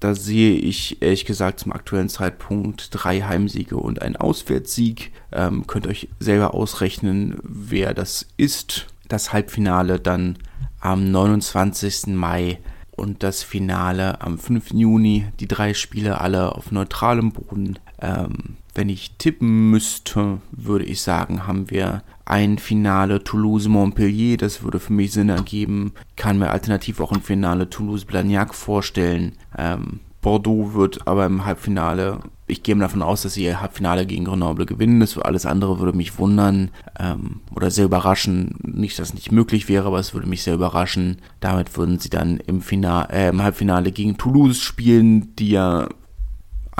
Da 0.00 0.14
sehe 0.14 0.54
ich 0.54 1.02
ehrlich 1.02 1.26
gesagt 1.26 1.60
zum 1.60 1.70
aktuellen 1.70 2.08
Zeitpunkt 2.08 2.88
drei 2.92 3.20
Heimsiege 3.20 3.76
und 3.76 4.00
einen 4.00 4.16
Auswärtssieg. 4.16 5.12
Ähm, 5.32 5.66
könnt 5.66 5.86
euch 5.86 6.08
selber 6.18 6.54
ausrechnen, 6.54 7.36
wer 7.42 7.92
das 7.92 8.26
ist. 8.38 8.86
Das 9.06 9.34
Halbfinale 9.34 10.00
dann 10.00 10.38
am 10.80 11.10
29. 11.10 12.06
Mai 12.06 12.58
und 12.90 13.22
das 13.22 13.42
Finale 13.42 14.22
am 14.22 14.38
5. 14.38 14.72
Juni. 14.72 15.26
Die 15.40 15.48
drei 15.48 15.74
Spiele 15.74 16.22
alle 16.22 16.54
auf 16.56 16.72
neutralem 16.72 17.32
Boden. 17.32 17.78
Ähm, 18.00 18.56
wenn 18.74 18.88
ich 18.88 19.16
tippen 19.18 19.68
müsste, 19.68 20.40
würde 20.52 20.86
ich 20.86 21.02
sagen, 21.02 21.46
haben 21.46 21.70
wir 21.70 22.02
ein 22.30 22.58
Finale 22.58 23.24
Toulouse-Montpellier, 23.24 24.36
das 24.36 24.62
würde 24.62 24.78
für 24.78 24.92
mich 24.92 25.12
Sinn 25.12 25.28
ergeben. 25.28 25.92
Kann 26.16 26.38
mir 26.38 26.50
alternativ 26.50 27.00
auch 27.00 27.10
ein 27.10 27.22
Finale 27.22 27.68
Toulouse-Blagnac 27.68 28.54
vorstellen. 28.54 29.32
Ähm, 29.58 29.98
Bordeaux 30.20 30.74
wird 30.74 31.08
aber 31.08 31.26
im 31.26 31.44
Halbfinale, 31.44 32.20
ich 32.46 32.62
gehe 32.62 32.76
davon 32.76 33.02
aus, 33.02 33.22
dass 33.22 33.34
sie 33.34 33.44
ihr 33.44 33.60
Halbfinale 33.60 34.06
gegen 34.06 34.26
Grenoble 34.26 34.66
gewinnen. 34.66 35.00
Das 35.00 35.18
alles 35.18 35.44
andere 35.44 35.80
würde 35.80 35.96
mich 35.96 36.18
wundern 36.18 36.70
ähm, 36.98 37.40
oder 37.54 37.70
sehr 37.70 37.86
überraschen. 37.86 38.54
Nicht, 38.62 38.98
dass 38.98 39.08
es 39.08 39.14
nicht 39.14 39.32
möglich 39.32 39.68
wäre, 39.68 39.86
aber 39.86 39.98
es 39.98 40.14
würde 40.14 40.28
mich 40.28 40.42
sehr 40.42 40.54
überraschen. 40.54 41.18
Damit 41.40 41.76
würden 41.76 41.98
sie 41.98 42.10
dann 42.10 42.36
im, 42.36 42.60
Finale, 42.60 43.08
äh, 43.10 43.28
im 43.30 43.42
Halbfinale 43.42 43.90
gegen 43.90 44.18
Toulouse 44.18 44.60
spielen, 44.60 45.34
die 45.36 45.50
ja 45.50 45.88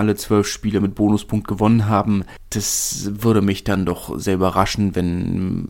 alle 0.01 0.17
zwölf 0.17 0.49
Spiele 0.49 0.81
mit 0.81 0.95
Bonuspunkt 0.95 1.47
gewonnen 1.47 1.87
haben. 1.87 2.25
Das 2.49 3.11
würde 3.13 3.43
mich 3.43 3.65
dann 3.65 3.85
doch 3.85 4.19
sehr 4.19 4.35
überraschen, 4.35 4.97
wenn, 4.97 5.69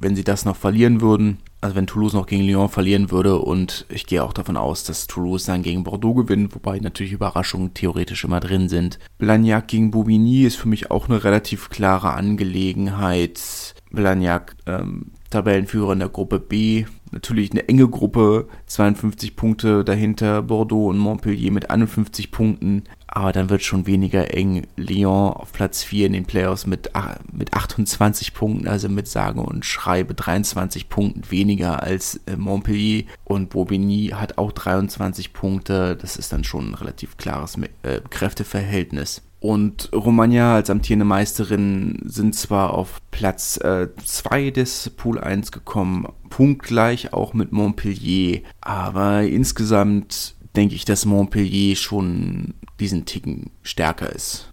wenn 0.00 0.16
sie 0.16 0.24
das 0.24 0.46
noch 0.46 0.56
verlieren 0.56 1.02
würden. 1.02 1.38
Also 1.60 1.76
wenn 1.76 1.86
Toulouse 1.86 2.14
noch 2.14 2.26
gegen 2.26 2.44
Lyon 2.44 2.68
verlieren 2.70 3.10
würde 3.10 3.38
und 3.38 3.86
ich 3.88 4.06
gehe 4.06 4.22
auch 4.22 4.32
davon 4.32 4.56
aus, 4.56 4.84
dass 4.84 5.06
Toulouse 5.06 5.44
dann 5.44 5.62
gegen 5.62 5.84
Bordeaux 5.84 6.14
gewinnt, 6.14 6.54
wobei 6.54 6.78
natürlich 6.78 7.12
Überraschungen 7.12 7.74
theoretisch 7.74 8.24
immer 8.24 8.40
drin 8.40 8.68
sind. 8.68 8.98
Blagnac 9.18 9.68
gegen 9.68 9.90
Boubigny 9.90 10.44
ist 10.44 10.56
für 10.56 10.68
mich 10.68 10.90
auch 10.90 11.08
eine 11.08 11.22
relativ 11.22 11.68
klare 11.68 12.14
Angelegenheit. 12.14 13.74
Blagnac, 13.90 14.56
ähm, 14.66 15.12
Tabellenführer 15.30 15.92
in 15.92 15.98
der 16.00 16.08
Gruppe 16.08 16.38
B, 16.38 16.84
natürlich 17.10 17.50
eine 17.50 17.68
enge 17.68 17.88
Gruppe, 17.88 18.48
52 18.66 19.36
Punkte 19.36 19.84
dahinter, 19.84 20.42
Bordeaux 20.42 20.88
und 20.88 20.98
Montpellier 20.98 21.50
mit 21.52 21.70
51 21.70 22.30
Punkten, 22.30 22.84
aber 23.06 23.32
dann 23.32 23.50
wird 23.50 23.62
schon 23.62 23.86
weniger 23.86 24.34
eng. 24.34 24.66
Lyon 24.76 25.32
auf 25.32 25.52
Platz 25.52 25.82
4 25.82 26.06
in 26.06 26.12
den 26.12 26.26
Playoffs 26.26 26.66
mit, 26.66 26.90
mit 27.32 27.54
28 27.54 28.34
Punkten, 28.34 28.68
also 28.68 28.88
mit 28.88 29.08
sage 29.08 29.40
und 29.40 29.64
schreibe 29.64 30.14
23 30.14 30.88
Punkten 30.88 31.30
weniger 31.30 31.82
als 31.82 32.20
äh, 32.26 32.36
Montpellier 32.36 33.04
und 33.24 33.50
Bobigny 33.50 34.12
hat 34.14 34.38
auch 34.38 34.52
23 34.52 35.32
Punkte, 35.32 35.96
das 35.96 36.16
ist 36.16 36.32
dann 36.32 36.44
schon 36.44 36.70
ein 36.70 36.74
relativ 36.74 37.16
klares 37.16 37.56
äh, 37.82 38.00
Kräfteverhältnis. 38.10 39.22
Und 39.46 39.90
Romagna 39.92 40.56
als 40.56 40.70
amtierende 40.70 41.04
Meisterin 41.04 42.00
sind 42.04 42.34
zwar 42.34 42.74
auf 42.74 43.00
Platz 43.12 43.60
2 43.60 44.42
äh, 44.42 44.50
des 44.50 44.90
Pool 44.96 45.20
1 45.20 45.52
gekommen, 45.52 46.08
punktgleich 46.30 47.12
auch 47.12 47.32
mit 47.32 47.52
Montpellier, 47.52 48.40
aber 48.60 49.22
insgesamt 49.22 50.34
denke 50.56 50.74
ich, 50.74 50.84
dass 50.84 51.06
Montpellier 51.06 51.76
schon 51.76 52.54
diesen 52.80 53.04
Ticken 53.04 53.50
stärker 53.62 54.12
ist. 54.12 54.52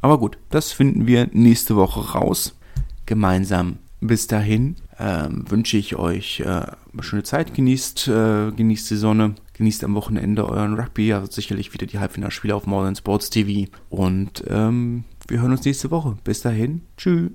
Aber 0.00 0.18
gut, 0.18 0.38
das 0.48 0.72
finden 0.72 1.06
wir 1.06 1.28
nächste 1.32 1.76
Woche 1.76 2.12
raus. 2.12 2.56
Gemeinsam. 3.04 3.76
Bis 4.00 4.26
dahin 4.26 4.76
ähm, 4.98 5.44
wünsche 5.50 5.76
ich 5.76 5.96
euch 5.96 6.40
äh, 6.40 6.44
eine 6.44 7.02
schöne 7.02 7.24
Zeit. 7.24 7.52
Genießt, 7.52 8.08
äh, 8.08 8.52
genießt 8.52 8.90
die 8.90 8.96
Sonne. 8.96 9.34
Genießt 9.60 9.84
am 9.84 9.94
Wochenende 9.94 10.48
euren 10.48 10.72
Rugby. 10.72 11.08
Ja, 11.08 11.22
sicherlich 11.26 11.74
wieder 11.74 11.84
die 11.84 11.98
Halbfinalspiele 11.98 12.54
auf 12.54 12.66
Modern 12.66 12.96
Sports 12.96 13.28
TV. 13.28 13.70
Und 13.90 14.42
ähm, 14.48 15.04
wir 15.28 15.42
hören 15.42 15.50
uns 15.50 15.66
nächste 15.66 15.90
Woche. 15.90 16.16
Bis 16.24 16.40
dahin. 16.40 16.80
Tschüss. 16.96 17.32